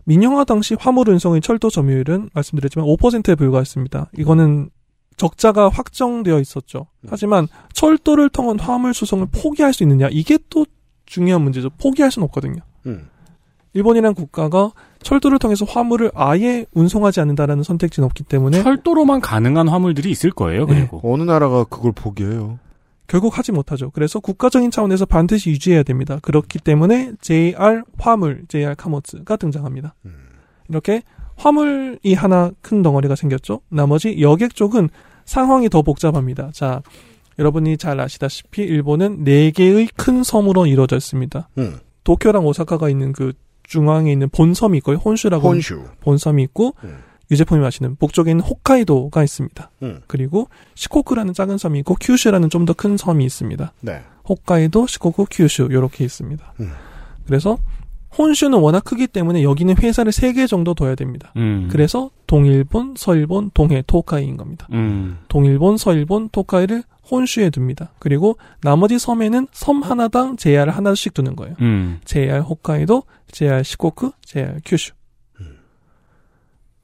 [0.06, 4.12] 민영화 당시 화물 운송의 철도 점유율은 말씀드렸지만 5%에 불과했습니다.
[4.18, 4.70] 이거는
[5.18, 6.88] 적자가 확정되어 있었죠.
[7.02, 7.08] 음.
[7.10, 10.66] 하지만 철도를 통한 화물 수송을 포기할 수 있느냐 이게 또
[11.06, 11.70] 중요한 문제죠.
[11.72, 12.62] 포기할 수는 없거든요.
[12.86, 13.08] 음.
[13.76, 14.72] 일본이라는 국가가
[15.04, 20.66] 철도를 통해서 화물을 아예 운송하지 않는다라는 선택지는 없기 때문에 철도로만 가능한 화물들이 있을 거예요.
[20.66, 22.58] 그리고 어느 나라가 그걸 포기해요?
[23.08, 23.92] 결국 하지 못하죠.
[23.92, 26.18] 그래서 국가적인 차원에서 반드시 유지해야 됩니다.
[26.22, 29.94] 그렇기 때문에 JR 화물, JR 카모츠가 등장합니다.
[30.70, 31.04] 이렇게
[31.36, 33.60] 화물이 하나 큰 덩어리가 생겼죠.
[33.70, 34.90] 나머지 여객 쪽은
[35.26, 36.50] 상황이 더 복잡합니다.
[36.54, 36.82] 자,
[37.38, 41.50] 여러분이 잘 아시다시피 일본은 네 개의 큰 섬으로 이루어져 있습니다.
[41.58, 41.80] 음.
[42.06, 43.34] 도쿄랑 오사카가 있는 그
[43.68, 44.98] 중앙에 있는 본섬이 있고요.
[44.98, 45.84] 혼슈라고 혼슈.
[46.02, 46.98] 본섬이 있고 음.
[47.32, 49.72] 유제품이 아시는 북쪽에 있는 홋카이도가 있습니다.
[49.84, 50.02] 음.
[50.08, 53.74] 그리고 시코쿠라는 작은 섬이 있고 큐슈라는 좀 더 큰 섬이 있습니다.
[53.82, 54.02] 네.
[54.30, 56.54] 홋카이도, 시코쿠, 큐슈 이렇게 있습니다.
[56.60, 56.72] 음.
[57.26, 57.58] 그래서
[58.18, 61.34] 혼슈는 워낙 크기 때문에 여기는 회사를 세 개 정도 둬야 됩니다.
[61.36, 61.68] 음.
[61.72, 64.68] 그래서 동일본, 서일본, 동해, 토카이인 겁니다.
[64.72, 65.18] 음.
[65.28, 67.92] 동일본, 서일본, 토카이를 혼슈에 둡니다.
[68.00, 71.56] 그리고 나머지 섬에는 섬 하나당 JR 하나씩 두는 거예요.
[71.62, 72.00] 음.
[72.06, 74.94] JR 홋카이도, JR 시코쿠, JR 큐슈.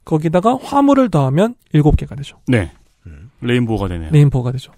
[0.04, 2.38] 거기다가 화물을 더하면 7개가 되죠.
[2.48, 2.72] 네.
[3.40, 4.10] 레인보우가 되네요.
[4.10, 4.72] 레인보우가 되죠.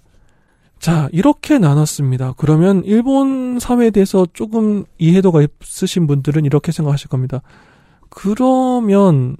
[0.79, 2.33] 자, 이렇게 나눴습니다.
[2.37, 7.41] 그러면 일본 사회에 대해서 조금 이해도가 있으신 분들은 이렇게 생각하실 겁니다.
[8.09, 9.37] 그러면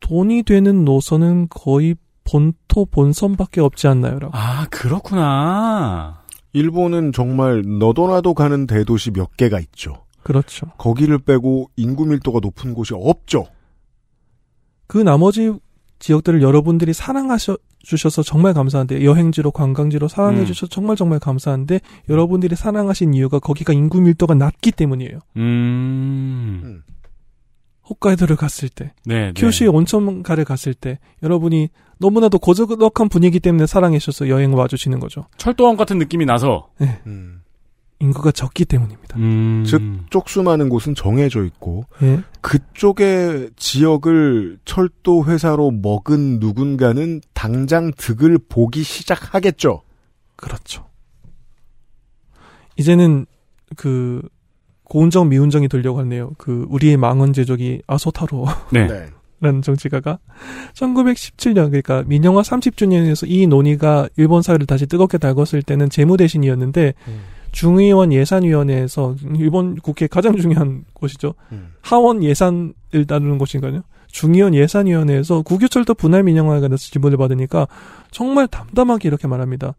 [0.00, 1.94] 돈이 되는 노선은 거의
[2.24, 4.18] 본토 본선밖에 없지 않나요?
[4.18, 4.36] 라고.
[4.36, 6.22] 아, 그렇구나.
[6.52, 10.04] 일본은 정말 너도 나도 가는 대도시 몇 개가 있죠.
[10.22, 10.66] 그렇죠.
[10.78, 13.46] 거기를 빼고 인구 밀도가 높은 곳이 없죠.
[14.86, 15.52] 그 나머지
[15.98, 20.46] 지역들을 여러분들이 사랑하셔 주셔서 정말 감사한데 여행지로 관광지로 사랑해 음.
[20.46, 25.18] 주셔서 정말 정말 감사한데 여러분들이 사랑하신 이유가 거기가 인구 밀도가 낮기 때문이에요.
[25.36, 26.82] 음.
[27.88, 29.32] 홋카이도를 갔을 때, 네, 네.
[29.34, 31.68] 큐슈의 온천가를 갔을 때 여러분이
[32.02, 35.26] 너무나도 고즈넉한 분위기 때문에 사랑해 주셔서 여행 와주시는 거죠.
[35.38, 36.68] 철도원 같은 느낌이 나서.
[36.78, 37.00] 네.
[38.00, 39.16] 인구가 적기 때문입니다.
[39.18, 39.62] 음.
[39.64, 39.80] 즉
[40.10, 42.20] 쪽수 많은 곳은 정해져 있고 예.
[42.40, 49.82] 그쪽의 지역을 철도 회사로 먹은 누군가는 당장 득을 보기 시작하겠죠.
[50.34, 50.86] 그렇죠.
[52.76, 53.26] 이제는
[53.76, 54.20] 그
[54.82, 56.32] 고운정 미운정이 들려고 하네요.
[56.38, 58.88] 그 우리의 망원 제조기 아소타로 네.
[59.42, 60.20] 라는 정치가가
[60.74, 66.94] 1917년 그러니까 민영화 30주년에서 이 논의가 일본 사회를 다시 뜨겁게 달궜을 때는 재무 대신이었는데
[67.50, 71.34] 중의원 예산위원회에서 일본 국회 가장 중요한 곳이죠.
[71.80, 72.72] 하원 예산을
[73.08, 73.82] 다루는 곳인가요?
[74.06, 77.66] 중의원 예산위원회에서 국유철도 분할 민영화에 관해서 질문을 받으니까
[78.12, 79.74] 정말 담담하게 이렇게 말합니다.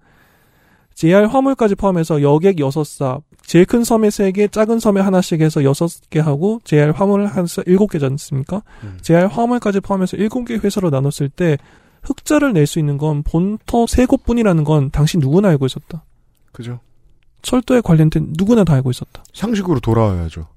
[0.96, 6.60] JR 화물까지 포함해서 여객 6사, 제일 큰 섬에 3개, 작은 섬에 하나씩 해서 6개 하고
[6.64, 8.64] JR 화물을 해서 7개지 않습니까?
[9.02, 11.58] JR 화물까지 포함해서 7개 회사로 나눴을 때
[12.04, 16.04] 흑자를 낼 수 있는 건 본토 3곳뿐이라는 건 당신 누구나 알고 있었다.
[16.52, 16.80] 그죠?
[17.42, 19.24] 철도에 관련된 누구나 다 알고 있었다.
[19.34, 20.48] 상식으로 돌아와야죠.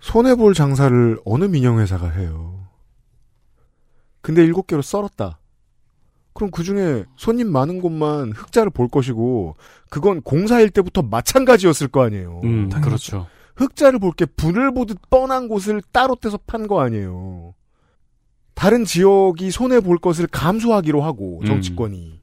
[0.00, 2.66] 손해볼 장사를 어느 민영회사가 해요.
[4.22, 5.39] 근데 일곱 개로 썰었다.
[6.32, 9.56] 그럼 그 중에 손님 많은 곳만 흑자를 볼 것이고,
[9.90, 12.40] 그건 공사일 때부터 마찬가지였을 거 아니에요.
[12.44, 13.26] 음, 그렇죠.
[13.56, 17.54] 흑자를 볼 게 분을 보듯 뻔한 곳을 따로 떼서 판 거 아니에요.
[18.54, 22.20] 다른 지역이 손해 볼 것을 감수하기로 하고, 정치권이.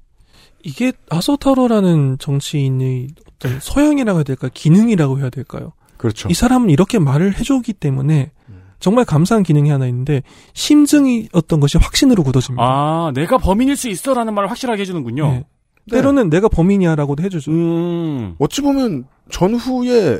[0.63, 4.51] 이게 아소타로라는 정치인의 어떤 소양이라고 해야 될까요?
[4.53, 5.73] 기능이라고 해야 될까요?
[5.97, 6.27] 그렇죠.
[6.29, 8.31] 이 사람은 이렇게 말을 해주기 때문에
[8.79, 10.21] 정말 감사한 기능이 하나 있는데
[10.53, 12.63] 심증이 어떤 것이 확신으로 굳어집니다.
[12.63, 15.31] 아, 내가 범인일 수 있어라는 말을 확실하게 해주는군요.
[15.31, 15.43] 네.
[15.89, 17.51] 때로는 내가 범인이야라고도 해주죠.
[17.51, 18.35] 음.
[18.39, 20.19] 어찌 보면 전후에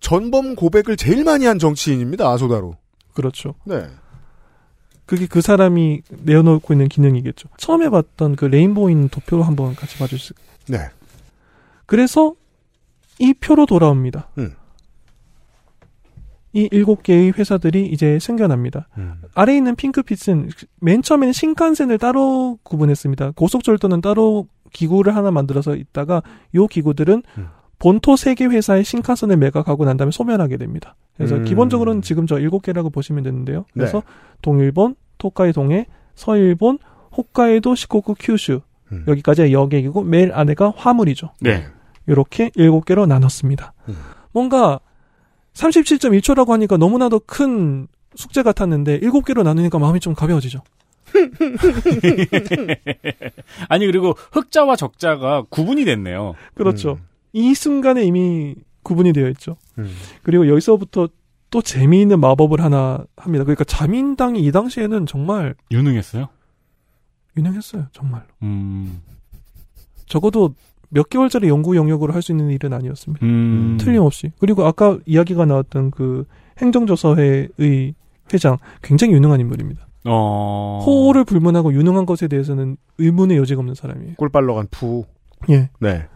[0.00, 2.28] 전범 고백을 제일 많이 한 정치인입니다.
[2.28, 2.74] 아소다로.
[3.14, 3.54] 그렇죠.
[3.64, 3.86] 네.
[5.06, 7.48] 그게 그 사람이 내어놓고 있는 기능이겠죠.
[7.56, 10.36] 처음에 봤던 그 레인보우인 도표 한번 같이 봐주실
[10.68, 10.78] 네.
[11.86, 12.34] 그래서
[13.18, 14.28] 이 표로 돌아옵니다.
[14.36, 14.54] 음.
[16.58, 18.88] 이 일곱 개의 회사들이 이제 생겨납니다.
[18.98, 19.14] 음.
[19.34, 20.50] 아래에 있는 핑크빛은
[20.80, 23.32] 맨 처음에는 신칸센을 따로 구분했습니다.
[23.36, 26.22] 고속철도는 따로 기구를 하나 만들어서 있다가
[26.54, 27.48] 요 기구들은 음.
[27.78, 30.96] 본토 세 개 회사의 신칸센을 매각하고 난 다음에 소멸하게 됩니다.
[31.16, 31.44] 그래서 음.
[31.44, 33.64] 기본적으로는 지금 저 일곱 개라고 보시면 되는데요.
[33.72, 34.04] 그래서 네.
[34.42, 35.86] 동일본, 토카이 동해,
[36.16, 36.78] 서일본,
[37.16, 39.04] 홋카이도, 시코쿠, 큐슈 음.
[39.06, 41.30] 여기까지가 여객이고 매일 안에가 화물이죠.
[41.40, 41.66] 네.
[42.08, 43.74] 이렇게 일곱 개로 나눴습니다.
[43.88, 43.96] 음.
[44.32, 44.80] 뭔가
[45.58, 50.62] 37.1초라고 하니까 너무나도 큰 숙제 같았는데 일곱 개로 나누니까 마음이 좀 가벼워지죠.
[53.68, 56.34] 아니 그리고 흑자와 적자가 구분이 됐네요.
[56.54, 56.98] 그렇죠.
[57.32, 59.56] 이 순간에 이미 구분이 되어 있죠.
[59.78, 59.90] 음.
[60.22, 61.08] 그리고 여기서부터
[61.50, 63.44] 또 재미있는 마법을 하나 합니다.
[63.44, 66.28] 그러니까 자민당이 이 당시에는 정말 유능했어요.
[67.36, 67.86] 유능했어요.
[67.92, 68.24] 정말로.
[68.42, 69.02] 음.
[70.06, 70.54] 적어도
[70.90, 73.24] 몇 개월짜리 연구 영역으로 할 수 있는 일은 아니었습니다.
[73.24, 73.76] 음.
[73.80, 74.32] 틀림없이.
[74.38, 76.24] 그리고 아까 이야기가 나왔던 그
[76.58, 77.94] 행정조사회의
[78.32, 79.86] 회장 굉장히 유능한 인물입니다.
[80.06, 80.82] 어.
[80.84, 84.14] 호를 불문하고 유능한 것에 대해서는 의문의 여지가 없는 사람이에요.
[84.16, 85.04] 꿀빨러 간 푸.
[85.50, 85.70] 예.
[85.80, 86.06] 네.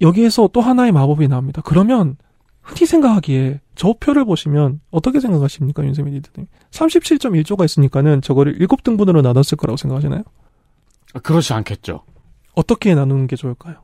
[0.00, 1.60] 여기에서 또 하나의 마법이 나옵니다.
[1.64, 2.16] 그러면
[2.62, 6.46] 흔히 생각하기에 저 표를 보시면 어떻게 생각하십니까, 윤세민 리더님?
[6.70, 10.22] 37.1조가 있으니까는 저거를 7등분으로 나눴을 거라고 생각하시나요?
[11.14, 12.02] 아, 그렇지 않겠죠.
[12.54, 13.76] 어떻게 나누는 게 좋을까요?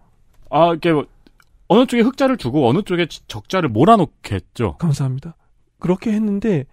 [0.54, 1.04] 아, 이게 뭐
[1.66, 4.76] 어느 쪽에 흑자를 두고 어느 쪽에 적자를 몰아놓겠죠.
[4.78, 5.34] 감사합니다.
[5.80, 6.64] 그렇게 했는데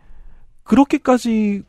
[0.63, 1.63] 그렇게까지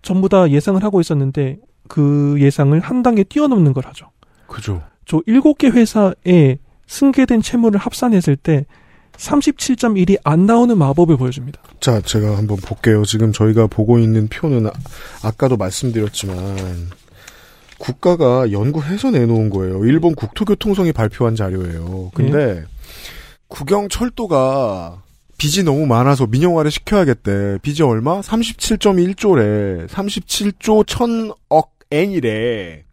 [0.00, 4.10] 전부 다 예상을 하고 있었는데 그 예상을 한 단계 뛰어넘는 걸 하죠.
[4.46, 4.82] 그죠.
[5.04, 6.56] 저 7개 회사에
[6.86, 8.64] 승계된 채무를 합산했을 때
[9.12, 11.60] 37.1이 안 나오는 마법을 보여줍니다.
[11.80, 13.04] 자, 제가 한번 볼게요.
[13.04, 14.70] 지금 저희가 보고 있는 표는 아,
[15.22, 16.56] 아까도 말씀드렸지만
[17.80, 19.84] 국가가 연구해서 내놓은 거예요.
[19.86, 22.10] 일본 국토교통성이 발표한 자료예요.
[22.14, 22.62] 근데
[23.48, 25.02] 국영철도가
[25.38, 27.58] 빚이 너무 많아서 민영화를 시켜야겠대.
[27.62, 28.20] 빚이 얼마?
[28.20, 29.88] 37.1조래.
[29.88, 32.84] 37조 1000억 엔이래.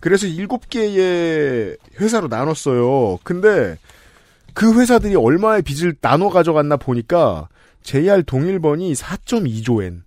[0.00, 3.18] 그래서 7개의 회사로 나눴어요.
[3.24, 3.78] 근데
[4.52, 7.48] 그 회사들이 얼마의 빚을 나눠 가져갔나 보니까
[7.82, 10.02] JR 동일본이 4.2조 엔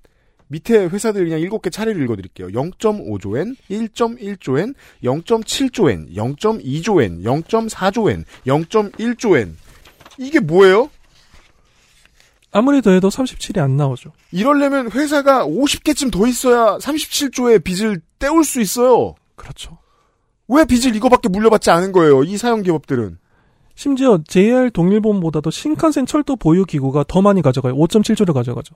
[0.49, 2.47] 밑에 회사들 그냥 7개 차례를 읽어드릴게요.
[2.47, 4.73] 0.5조엔, 1.1조엔,
[5.03, 9.53] 0.7조엔, 0.2조엔, 0.4조엔, 0.1조엔.
[10.17, 10.89] 이게 뭐예요?
[12.51, 14.13] 아무리 더해도 37이 안 나오죠.
[14.31, 19.15] 이러려면 회사가 50개쯤 더 있어야 37조의 빚을 때울 수 있어요.
[19.35, 19.77] 그렇죠.
[20.47, 22.23] 왜 빚을 이거밖에 물려받지 않은 거예요?
[22.23, 23.17] 이 사형 기업들은.
[23.75, 27.75] 심지어 JR 동일본보다도 신칸센 철도 보유 기구가 더 많이 가져가요.
[27.75, 28.73] 5.7조를 가져가죠.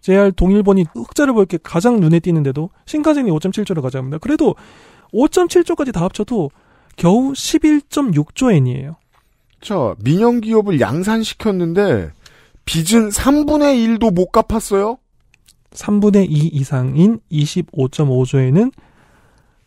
[0.00, 4.18] JR 동일본이 흑자를 볼 게 가장 눈에 띄는데도 신칸센이 5.7조를 가져갑니다.
[4.18, 4.54] 그래도
[5.12, 6.50] 5.7조까지 다 합쳐도
[6.96, 8.96] 겨우 11.6조 엔이에요.
[9.60, 12.10] 자, 민영 기업을 양산시켰는데
[12.64, 14.98] 빚은 3분의 1도 못 갚았어요?
[15.70, 18.72] 3분의 2 이상인 25.5조에는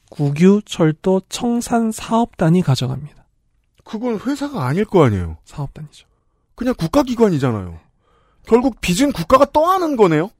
[0.10, 3.26] 국유, 철도, 청산 사업단이 가져갑니다.
[3.84, 5.38] 그건 회사가 아닐 거 아니에요.
[5.46, 6.08] 사업단이죠.
[6.56, 7.80] 그냥 국가기관이잖아요.
[8.48, 10.32] 결국 빚은 국가가 떠안은 거네요.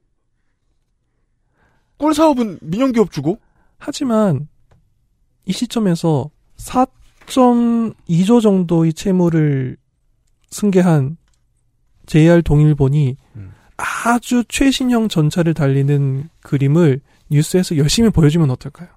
[1.96, 3.38] 꿀 사업은 민영기업 주고.
[3.78, 4.48] 하지만
[5.44, 9.76] 이 시점에서 4.2조 정도의 채무를
[10.50, 11.16] 승계한
[12.06, 13.16] JR 동일본이
[13.76, 17.00] 아주 최신형 전차를 달리는 그림을
[17.30, 18.88] 뉴스에서 열심히 보여주면 어떨까요?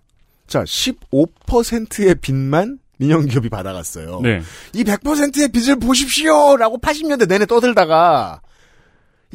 [0.47, 4.22] 자, 15%의 빚만 민영기업이 받아갔어요.
[4.22, 4.41] 네.
[4.74, 6.58] 이 100%의 빚을 보십시오!
[6.58, 8.41] 라고 80년대 내내 떠들다가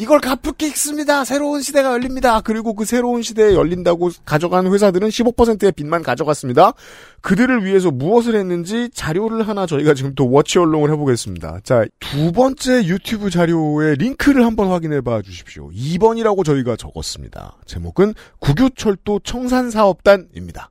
[0.00, 0.18] 이걸
[0.64, 1.26] 있습니다.
[1.26, 2.40] 새로운 시대가 열립니다.
[2.40, 6.72] 그리고 그 새로운 시대에 열린다고 가져간 회사들은 15%의 빚만 가져갔습니다.
[7.20, 11.60] 그들을 위해서 무엇을 했는지 자료를 하나 저희가 지금 또 워치 언롱을 해보겠습니다.
[11.64, 15.68] 자, 두 번째 유튜브 자료의 링크를 한번 확인해 봐 주십시오.
[15.68, 17.58] 2번이라고 저희가 적었습니다.
[17.66, 20.70] 제목은 국유철도 청산사업단입니다.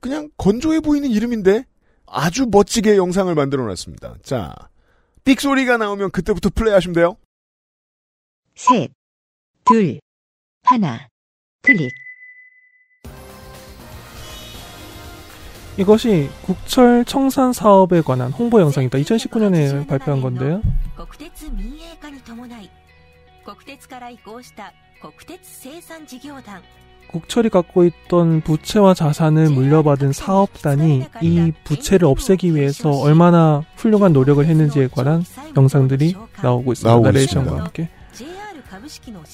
[0.00, 1.66] 그냥 건조해 보이는 이름인데
[2.06, 4.14] 아주 멋지게 영상을 만들어 놨습니다.
[4.22, 4.54] 자,
[5.24, 7.16] 삑소리가 나오면 그때부터 플레이하시면 돼요.
[8.54, 8.90] 셋,
[9.64, 9.98] 둘,
[10.62, 11.08] 하나,
[11.62, 11.90] 클릭.
[15.78, 18.98] 이것이 국철 청산 사업에 관한 홍보 영상이다.
[18.98, 20.60] 2019년에 발표한 건데요.
[27.10, 34.88] 국철이 갖고 있던 부채와 자산을 물려받은 사업단이 이 부채를 없애기 위해서 얼마나 훌륭한 노력을 했는지에
[34.88, 35.24] 관한
[35.56, 36.90] 영상들이 나오고 있습니다.
[36.90, 37.64] 나오고 나레이션과 있습니다.
[37.64, 38.01] 함께.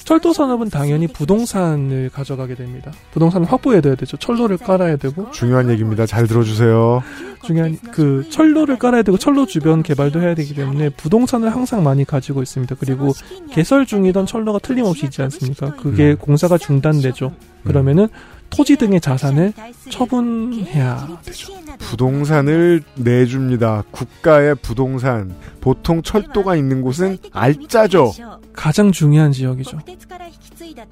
[0.04, 2.92] 철도 산업은 당연히 부동산을 가져가게 됩니다.
[3.12, 4.16] 부동산을 확보해둬야 되죠.
[4.16, 6.06] 철로를 깔아야 되고 중요한 얘기입니다.
[6.06, 7.02] 잘 들어주세요.
[7.44, 12.42] 중요한 그 철로를 깔아야 되고 철로 주변 개발도 해야 되기 때문에 부동산을 항상 많이 가지고
[12.42, 12.76] 있습니다.
[12.78, 13.12] 그리고
[13.50, 15.74] 개설 중이던 철로가 틀림없이 있지 않습니까?
[15.76, 17.32] 그게 공사가 중단되죠.
[17.64, 18.08] 그러면은
[18.50, 19.52] 토지 등의 자산을
[19.90, 21.52] 처분해야 되죠.
[21.78, 23.84] 부동산을 내줍니다.
[23.90, 25.34] 국가의 부동산.
[25.60, 28.12] 보통 철도가 있는 곳은 알짜죠.
[28.52, 29.78] 가장 중요한 지역이죠.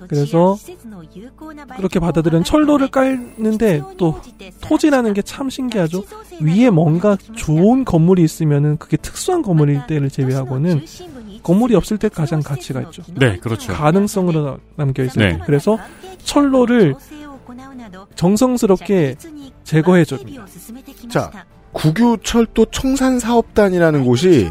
[0.09, 0.57] 그래서
[1.77, 4.21] 그렇게 받아들인 철로를 깔는데 또
[4.61, 6.05] 토지라는 게 참 신기하죠.
[6.41, 10.83] 위에 뭔가 좋은 건물이 있으면은 그게 특수한 건물일 때를 제외하고는
[11.43, 13.03] 건물이 없을 때 가장 가치가 있죠.
[13.15, 13.73] 네, 그렇죠.
[13.73, 15.27] 가능성으로 남겨 있어요.
[15.29, 15.39] 네.
[15.47, 15.79] 그래서
[16.23, 16.95] 철로를
[18.15, 19.17] 정성스럽게
[19.65, 20.47] 제거해 줍니다.
[21.09, 21.31] 자,
[21.73, 24.51] 국유철도 청산사업단이라는 곳이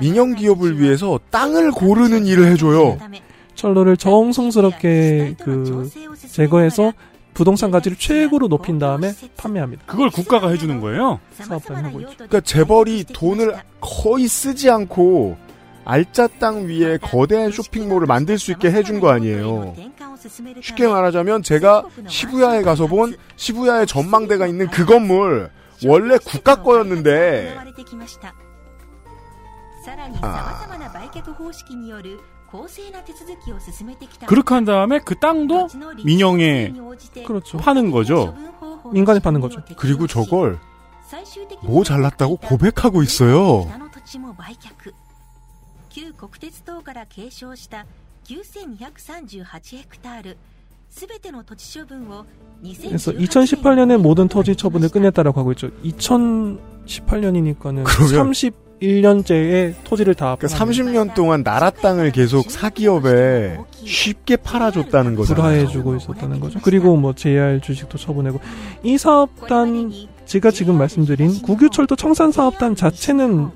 [0.00, 2.98] 민영 기업을 위해서 땅을 고르는 일을 해줘요.
[3.54, 5.90] 철로를 정성스럽게 그
[6.30, 6.92] 제거해서
[7.34, 9.84] 부동산 가치를 최고로 높인 다음에 판매합니다.
[9.86, 11.18] 그걸 국가가 해주는 거예요?
[11.32, 12.12] 사업단이 하고 있죠.
[12.14, 15.36] 그러니까 재벌이 돈을 거의 쓰지 않고
[15.84, 19.74] 알짜 땅 위에 거대한 쇼핑몰을 만들 수 있게 해준 거 아니에요.
[20.62, 25.50] 쉽게 말하자면 제가 시부야에 가서 본 시부야의 전망대가 있는 그 건물
[25.86, 27.54] 원래 국가 거였는데
[30.22, 30.66] 아...
[34.26, 35.68] 그렇게 한 다음에 그 땅도
[36.04, 36.72] 민영에
[37.26, 37.58] 그렇죠.
[37.58, 38.34] 파는 거죠.
[38.94, 39.60] 인간이 파는 거죠.
[39.76, 40.58] 그리고 저걸
[41.62, 43.68] 뭐, 뭐 잘났다고 고백하고 있어요.
[45.93, 47.85] 北の土地も売却旧国鉄等から継承した
[48.25, 50.37] 9238ヘクタール
[50.89, 52.25] すべての土地処分を
[52.61, 55.69] 그래서 2018년에 모든 토지 처분을 끝냈다라고 하고 있죠.
[55.83, 58.31] 2018년이니까는 그러면-
[58.81, 65.41] 31년째의 토지를 다 그러니까 30년 동안 나라 땅을 계속 사기업에 쉽게 팔아줬다는 거잖아요.
[65.41, 66.59] 불화해주고 있었다는 거죠.
[66.63, 68.39] 그리고 뭐 JR 주식도 처분하고
[68.83, 69.91] 이 사업단
[70.25, 73.49] 제가 지금 말씀드린 국유철도 청산사업단 자체는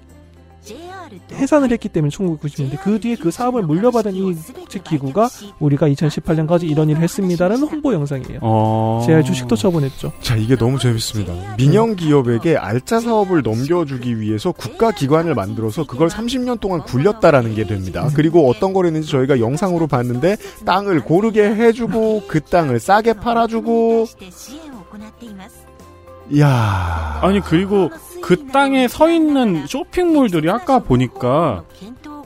[1.32, 7.02] 해산을 했기 때문에 1990년대 그 뒤에 그 사업을 물려받은 이 국제기구가 우리가 2018년까지 이런 일을
[7.02, 8.40] 했습니다라는 홍보 영상이에요.
[8.42, 9.02] 어.
[9.04, 10.12] JR 주식도 처분했죠.
[10.20, 11.34] 자, 이게 너무 재밌습니다.
[11.56, 18.08] 민영 기업에게 알짜 사업을 넘겨주기 위해서 국가 기관을 만들어서 그걸 30년 동안 굴렸다라는 게 됩니다.
[18.14, 24.06] 그리고 어떤 거랬는지 저희가 영상으로 봤는데 땅을 고르게 해주고 그 땅을 싸게 팔아주고
[26.38, 27.90] 야 아니 그리고
[28.22, 31.64] 그 땅에 서 있는 쇼핑몰들이 아까 보니까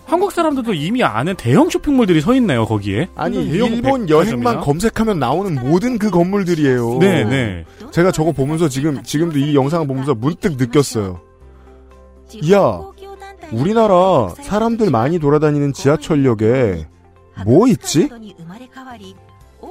[0.04, 3.08] 한국 사람들도 이미 아는 대형 쇼핑몰들이 서 있네요 거기에.
[3.14, 6.98] 아니 일본 여행만 검색하면 나오는 모든 그 건물들이에요.
[6.98, 7.64] 네네.
[7.92, 11.20] 제가 저거 보면서 지금 지금도 이 영상을 보면서 문득 느꼈어요.
[12.52, 12.80] 야
[13.52, 16.86] 우리나라 사람들 많이 돌아다니는 지하철역에
[17.44, 18.08] 뭐 있지?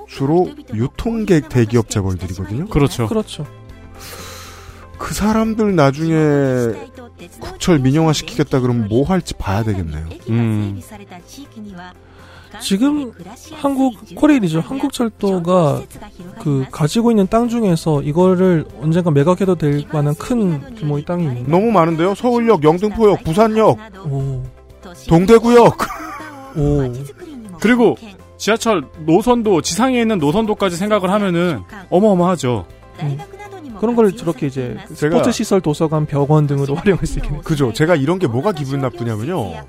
[0.07, 2.65] 주로 유통객 대기업 재벌들이거든요.
[2.67, 3.07] 그렇죠.
[3.07, 3.45] 그렇죠.
[5.01, 6.19] 그 사람들 나중에
[7.39, 10.05] 국철 민영화 시키겠다 그러면 뭐 할지 봐야 되겠네요.
[10.29, 10.79] 음.
[12.61, 13.11] 지금
[13.53, 14.59] 한국 코레일이죠.
[14.59, 15.81] 한국철도가
[16.39, 21.71] 그 가지고 있는 땅 중에서 이거를 언젠가 매각해도 될 만한 큰 규모의 땅이 있는 너무
[21.71, 22.13] 많은데요.
[22.13, 24.43] 서울역, 영등포역, 부산역, 오.
[25.07, 25.77] 동대구역.
[26.57, 26.93] 오.
[27.59, 27.97] 그리고
[28.37, 32.65] 지하철 노선도 지상에 있는 노선도까지 생각을 하면은 어마어마하죠.
[33.81, 37.41] 그런 걸 저렇게 이제 그 제가- 스포츠 시설, 도서관, 병원 등으로 활용할 수 있겠네요.
[37.41, 37.73] 그죠.
[37.73, 39.65] 제가 이런 게 뭐가 기분 나쁘냐면요.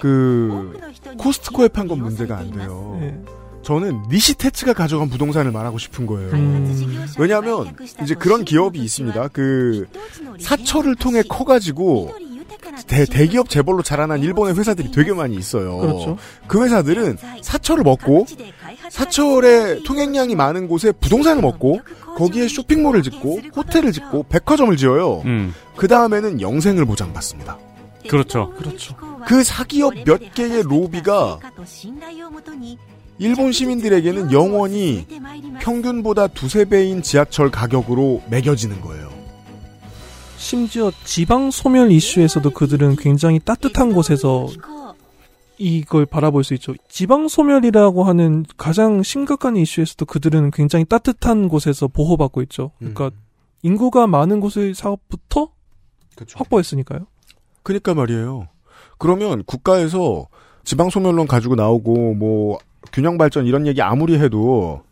[0.00, 0.78] 그
[1.16, 2.98] 코스트코에 판 건 문제가 안 돼요.
[3.00, 3.16] 네.
[3.62, 6.30] 저는 니시테츠가 가져간 부동산을 말하고 싶은 거예요.
[6.32, 7.06] 음.
[7.18, 9.28] 왜냐하면 이제 그런 기업이 있습니다.
[9.28, 9.86] 그
[10.40, 12.12] 사철을 통해 커가지고
[12.86, 15.78] 대, 대기업 재벌로 자라난 일본의 회사들이 되게 많이 있어요.
[15.78, 16.18] 그렇죠.
[16.46, 18.26] 그 회사들은 사철을 먹고
[18.90, 21.80] 사철의 통행량이 많은 곳에 부동산을 먹고
[22.16, 25.22] 거기에 쇼핑몰을 짓고 호텔을 짓고 백화점을 지어요.
[25.24, 25.54] 음.
[25.76, 27.58] 그 다음에는 영생을 보장받습니다.
[28.08, 28.52] 그렇죠.
[28.56, 28.96] 그렇죠.
[29.26, 31.38] 그 사기업 몇 개의 로비가
[33.18, 35.06] 일본 시민들에게는 영원히
[35.60, 39.09] 평균보다 두세 배인 지하철 가격으로 매겨지는 거예요.
[40.40, 44.48] 심지어 지방 소멸 이슈에서도 그들은 굉장히 따뜻한 곳에서
[45.58, 46.72] 이걸 바라볼 수 있죠.
[46.88, 52.72] 지방 소멸이라고 하는 가장 심각한 이슈에서도 그들은 굉장히 따뜻한 곳에서 보호받고 있죠.
[52.78, 53.10] 그러니까
[53.62, 55.50] 인구가 많은 곳의 사업부터
[56.34, 57.06] 확보했으니까요.
[57.62, 58.48] 그러니까 말이에요.
[58.96, 60.26] 그러면 국가에서
[60.64, 62.58] 지방 소멸론 가지고 나오고 뭐
[62.94, 64.82] 균형 발전 이런 얘기 아무리 해도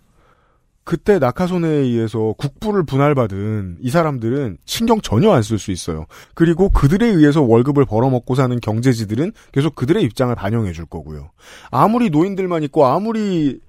[0.88, 6.06] 그때 낙하손해에 의해서 국부를 분할받은 이 사람들은 신경 전혀 안 쓸 수 있어요.
[6.32, 11.30] 그리고 그들에 의해서 월급을 벌어먹고 사는 경제지들은 계속 그들의 입장을 반영해 줄 거고요.
[11.70, 13.60] 아무리 노인들만 있고 아무리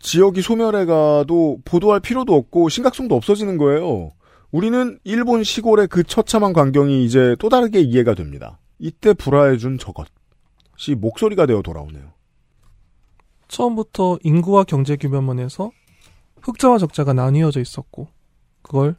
[0.00, 4.12] 지역이 소멸해 가도 보도할 필요도 없고 심각성도 없어지는 거예요.
[4.50, 8.58] 우리는 일본 시골의 그 처참한 광경이 이제 또 다르게 이해가 됩니다.
[8.78, 12.14] 이때 불화해준 저것이 목소리가 되어 돌아오네요.
[13.48, 15.70] 처음부터 인구와 경제 규모면에서
[16.44, 18.08] 흑자와 적자가 나뉘어져 있었고
[18.62, 18.96] 그걸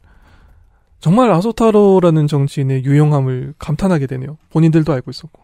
[1.00, 4.38] 정말 아소타로라는 정치인의 유용함을 감탄하게 되네요.
[4.50, 5.42] 본인들도 알고 있었고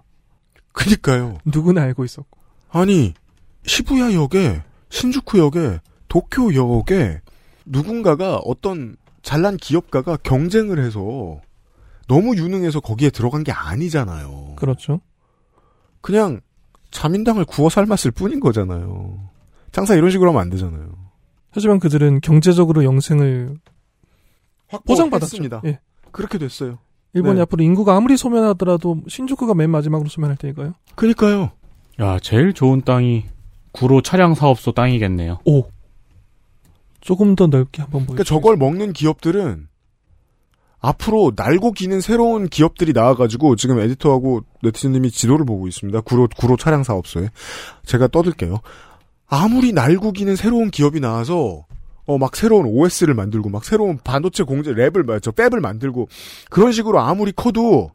[0.72, 1.38] 그니까요.
[1.44, 2.40] 누구나 알고 있었고
[2.70, 3.14] 아니
[3.64, 7.20] 시부야 역에 신주쿠 역에 도쿄 역에
[7.64, 11.40] 누군가가 어떤 잘난 기업가가 경쟁을 해서
[12.08, 14.54] 너무 유능해서 거기에 들어간 게 아니잖아요.
[14.56, 15.00] 그렇죠.
[16.00, 16.40] 그냥
[16.90, 19.30] 자민당을 구워 삶았을 뿐인 거잖아요.
[19.70, 21.01] 장사 이런 식으로 하면 안 되잖아요.
[21.52, 23.56] 하지만 그들은 경제적으로 영생을
[24.86, 25.24] 보장받았죠.
[25.24, 25.62] 했습니다.
[25.66, 25.80] 예.
[26.10, 26.78] 그렇게 됐어요.
[27.14, 27.42] 일본이 네.
[27.42, 30.72] 앞으로 인구가 아무리 소멸하더라도 신주쿠가 맨 마지막으로 소멸할 테니까요.
[30.94, 31.50] 그니까요.
[32.00, 33.26] 야, 제일 좋은 땅이
[33.70, 35.40] 구로 차량 사업소 땅이겠네요.
[35.44, 35.64] 오.
[37.00, 38.16] 조금 더 넓게 한번 보여.
[38.16, 39.68] 그러니까 저걸 먹는 기업들은
[40.80, 46.00] 앞으로 날고 기는 새로운 기업들이 나와가지고 지금 에디터하고 네티즌님이 지도를 보고 있습니다.
[46.00, 47.30] 구로 구로 차량 사업소에
[47.84, 48.58] 제가 떠들게요.
[49.32, 51.64] 아무리 날고 기는 새로운 기업이 나와서
[52.04, 56.08] 어 막 새로운 OS를 만들고 막 새로운 반도체 공제 랩을 저 팹을 만들고
[56.50, 57.92] 그런 식으로 아무리 커도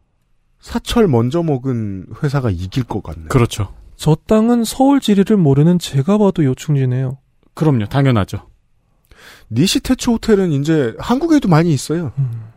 [0.59, 3.27] 사철 먼저 먹은 회사가 이길 것 같네요.
[3.27, 3.73] 그렇죠.
[3.95, 7.19] 저 땅은 서울 지리를 모르는 제가 봐도 요충지네요.
[7.53, 7.85] 그럼요.
[7.85, 8.47] 당연하죠.
[9.51, 12.11] 니시테츠 호텔은 이제 한국에도 많이 있어요.
[12.17, 12.47] 음.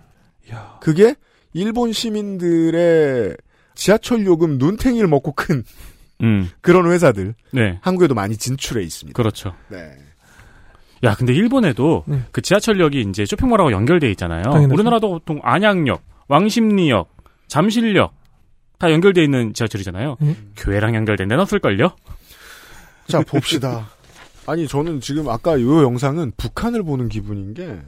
[0.81, 1.15] 그게
[1.53, 3.37] 일본 시민들의
[3.75, 5.65] 지하철 요금 눈탱이를 먹고 큰
[6.23, 6.51] 음.
[6.61, 7.79] 그런 회사들 네.
[7.83, 9.17] 한국에도 많이 진출해 있습니다.
[9.17, 9.55] 그렇죠.
[9.69, 9.93] 네.
[11.03, 12.23] 야, 근데 일본에도 네.
[12.31, 14.43] 그 지하철역이 이제 쇼핑몰하고 연결돼 있잖아요.
[14.43, 14.75] 당연하죠.
[14.75, 17.09] 우리나라도 보통 안양역, 왕십리역,
[17.49, 18.13] 잠실역
[18.79, 20.17] 다 연결돼 있는 지하철이잖아요.
[20.21, 20.37] 네.
[20.57, 21.91] 교회랑 연결된 데는 없을걸요?
[23.09, 23.89] 자 봅시다.
[24.47, 27.79] 아니 저는 지금 아까 이 영상은 북한을 보는 기분인 게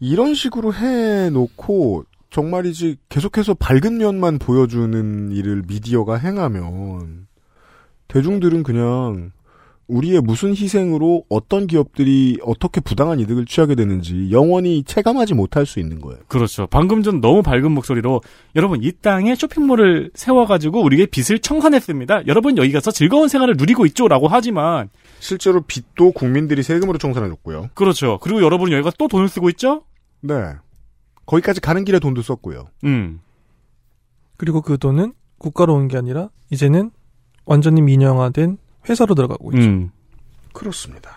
[0.00, 7.26] 이런 식으로 해놓고 정말이지 계속해서 밝은 면만 보여주는 일을 미디어가 행하면
[8.08, 9.32] 대중들은 그냥
[9.88, 16.00] 우리의 무슨 희생으로 어떤 기업들이 어떻게 부당한 이득을 취하게 되는지 영원히 체감하지 못할 수 있는
[16.00, 16.20] 거예요.
[16.28, 16.66] 그렇죠.
[16.66, 18.20] 방금 전 너무 밝은 목소리로
[18.54, 22.26] 여러분 이 땅에 쇼핑몰을 세워가지고 우리에게 빚을 청산했습니다.
[22.26, 27.70] 여러분 여기 가서 즐거운 생활을 누리고 있죠라고 하지만 실제로 빚도 국민들이 세금으로 청산해줬고요.
[27.72, 28.18] 그렇죠.
[28.20, 29.84] 그리고 여러분은 여기가 또 돈을 쓰고 있죠?
[30.20, 30.34] 네.
[31.28, 32.64] 거기까지 가는 길에 돈도 썼고요.
[32.84, 33.20] 음.
[34.38, 36.90] 그리고 그 돈은 국가로 온 게 아니라 이제는
[37.44, 38.56] 완전히 민영화된
[38.88, 39.66] 회사로 들어가고 있죠.
[39.68, 39.90] 음.
[40.54, 41.10] 그렇습니다.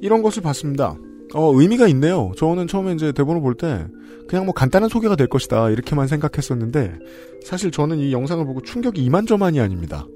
[0.00, 0.96] 이런 것을 봤습니다.
[1.34, 2.32] 어, 의미가 있네요.
[2.36, 3.86] 저는 처음에 이제 대본을 볼 때
[4.28, 6.98] 그냥 뭐 간단한 소개가 될 것이다 이렇게만 생각했었는데
[7.44, 10.06] 사실 저는 이 영상을 보고 충격이 이만저만이 아닙니다.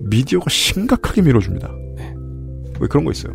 [0.00, 1.72] 미디어가 심각하게 밀어줍니다.
[2.84, 3.32] 왜 그런 거 있어요?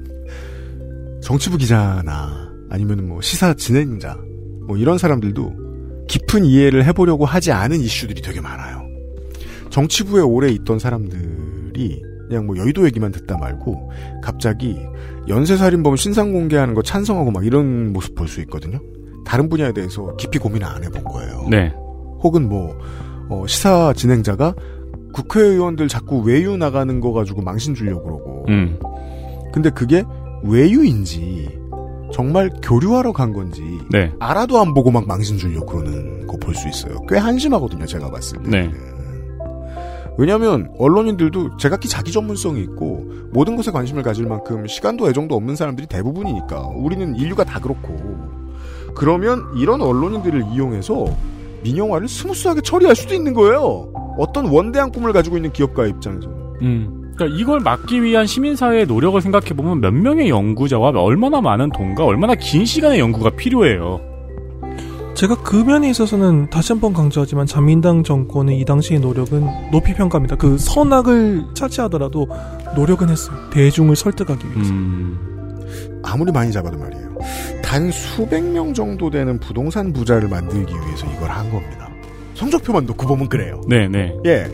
[1.22, 4.16] 정치부 기자나 아니면 뭐 시사 진행자
[4.68, 8.88] 뭐 이런 사람들도 깊은 이해를 해보려고 하지 않은 이슈들이 되게 많아요.
[9.72, 13.92] 정치부에 오래 있던 사람들이 그냥 뭐 여의도 얘기만 듣다 말고
[14.24, 14.78] 갑자기
[15.28, 18.80] 연쇄살인범 신상 공개하는 거 찬성하고 막 이런 모습 볼 수 있거든요.
[19.26, 21.48] 다른 분야에 대해서 깊이 고민을 안 해본 거예요.
[21.50, 21.74] 네.
[22.24, 22.78] 혹은 뭐
[23.30, 24.54] 어, 시사 진행자가
[25.14, 28.46] 국회의원들 자꾸 외유 나가는 거 가지고 망신 주려고 그러고.
[28.50, 28.78] 음.
[29.52, 30.04] 근데 그게
[30.44, 31.58] 외유인지
[32.12, 34.12] 정말 교류하러 간 건지 네.
[34.20, 37.00] 알아도 안 보고 막 망신 주려고 그러는 거 볼 수 있어요.
[37.08, 38.50] 꽤 한심하거든요, 제가 봤을 때.
[38.50, 38.72] 네.
[40.18, 45.88] 왜냐하면 언론인들도 제각기 자기 전문성이 있고 모든 것에 관심을 가질 만큼 시간도 애정도 없는 사람들이
[45.88, 47.96] 대부분이니까 우리는 인류가 다 그렇고
[48.96, 51.06] 그러면 이런 언론인들을 이용해서
[51.64, 53.94] 민영화를 smooth하게 처리할 수도 있는 거예요.
[54.18, 56.28] 어떤 원대한 꿈을 가지고 있는 기업가의 입장에서.
[56.62, 56.99] 음.
[57.20, 62.34] 그러니까 이걸 막기 위한 시민사회의 노력을 생각해 보면 몇 명의 연구자와 얼마나 많은 돈과 얼마나
[62.36, 64.00] 긴 시간의 연구가 필요해요.
[65.16, 70.38] 제가 그 면에 있어서는 다시 한번 강조하지만 자민당 정권의 이 당시의 노력은 높이 평가합니다.
[70.38, 72.26] 그 선악을 차치하더라도
[72.78, 73.36] 노력은 했어요.
[73.52, 74.72] 대중을 설득하기 위해서.
[74.72, 76.00] 음.
[76.04, 77.18] 아무리 많이 잡아도 말이에요.
[77.62, 81.90] 단 수백 명 정도 되는 부동산 부자를 만들기 위해서 이걸 한 겁니다.
[82.36, 83.60] 성적표만 놓고 보면 그래요.
[83.68, 84.20] 네네.
[84.26, 84.50] 예.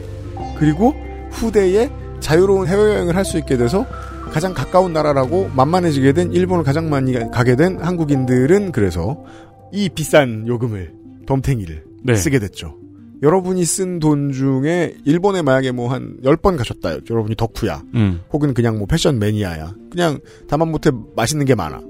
[0.58, 0.96] 그리고
[1.30, 1.90] 후대에
[2.26, 3.86] 자유로운 해외여행을 할 수 있게 돼서
[4.32, 9.24] 가장 가까운 나라라고 만만해지게 된 일본을 가장 많이 가게 된 한국인들은 그래서
[9.72, 10.92] 이 비싼 요금을
[11.28, 12.16] 덤탱이를 네.
[12.16, 12.76] 쓰게 됐죠.
[13.22, 16.98] 여러분이 쓴 돈 중에 일본에 만약에 뭐 한 10번 가셨다.
[17.10, 17.84] 여러분이 덕후야.
[17.94, 18.22] 음.
[18.34, 19.74] 혹은 그냥 뭐 패션 매니아야.
[19.92, 20.20] 그냥
[20.50, 21.76] 다만 못해 맛있는 게 많아.
[21.78, 21.84] 한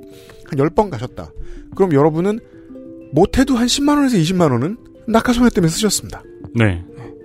[0.51, 1.31] 10번 가셨다.
[1.75, 2.39] 그럼 여러분은
[3.13, 4.77] 못해도 한 10만원에서 20만원은
[5.07, 6.21] 낙하손해 때문에 쓰셨습니다.
[6.55, 6.83] 네.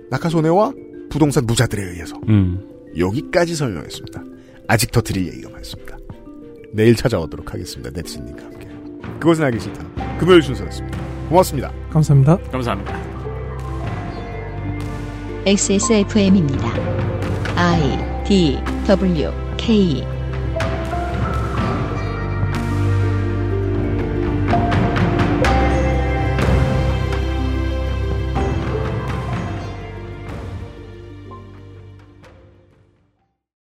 [0.09, 0.71] 낙하손해와
[1.09, 2.15] 부동산 부자들에 의해서.
[2.29, 2.70] 음.
[2.97, 4.23] 여기까지 설명했습니다.
[4.67, 5.97] 아직 더 드릴 얘기가 많습니다.
[6.71, 7.89] 내일 찾아오도록 하겠습니다.
[7.93, 8.67] 넷슨님과 함께.
[9.19, 10.17] 그것은 알기 싫다.
[10.17, 10.99] 금요일 순서였습니다.
[11.29, 11.71] 고맙습니다.
[11.89, 12.37] 감사합니다.
[12.51, 12.99] 감사합니다.
[15.45, 16.67] XSFM입니다.
[17.55, 20.20] I D W K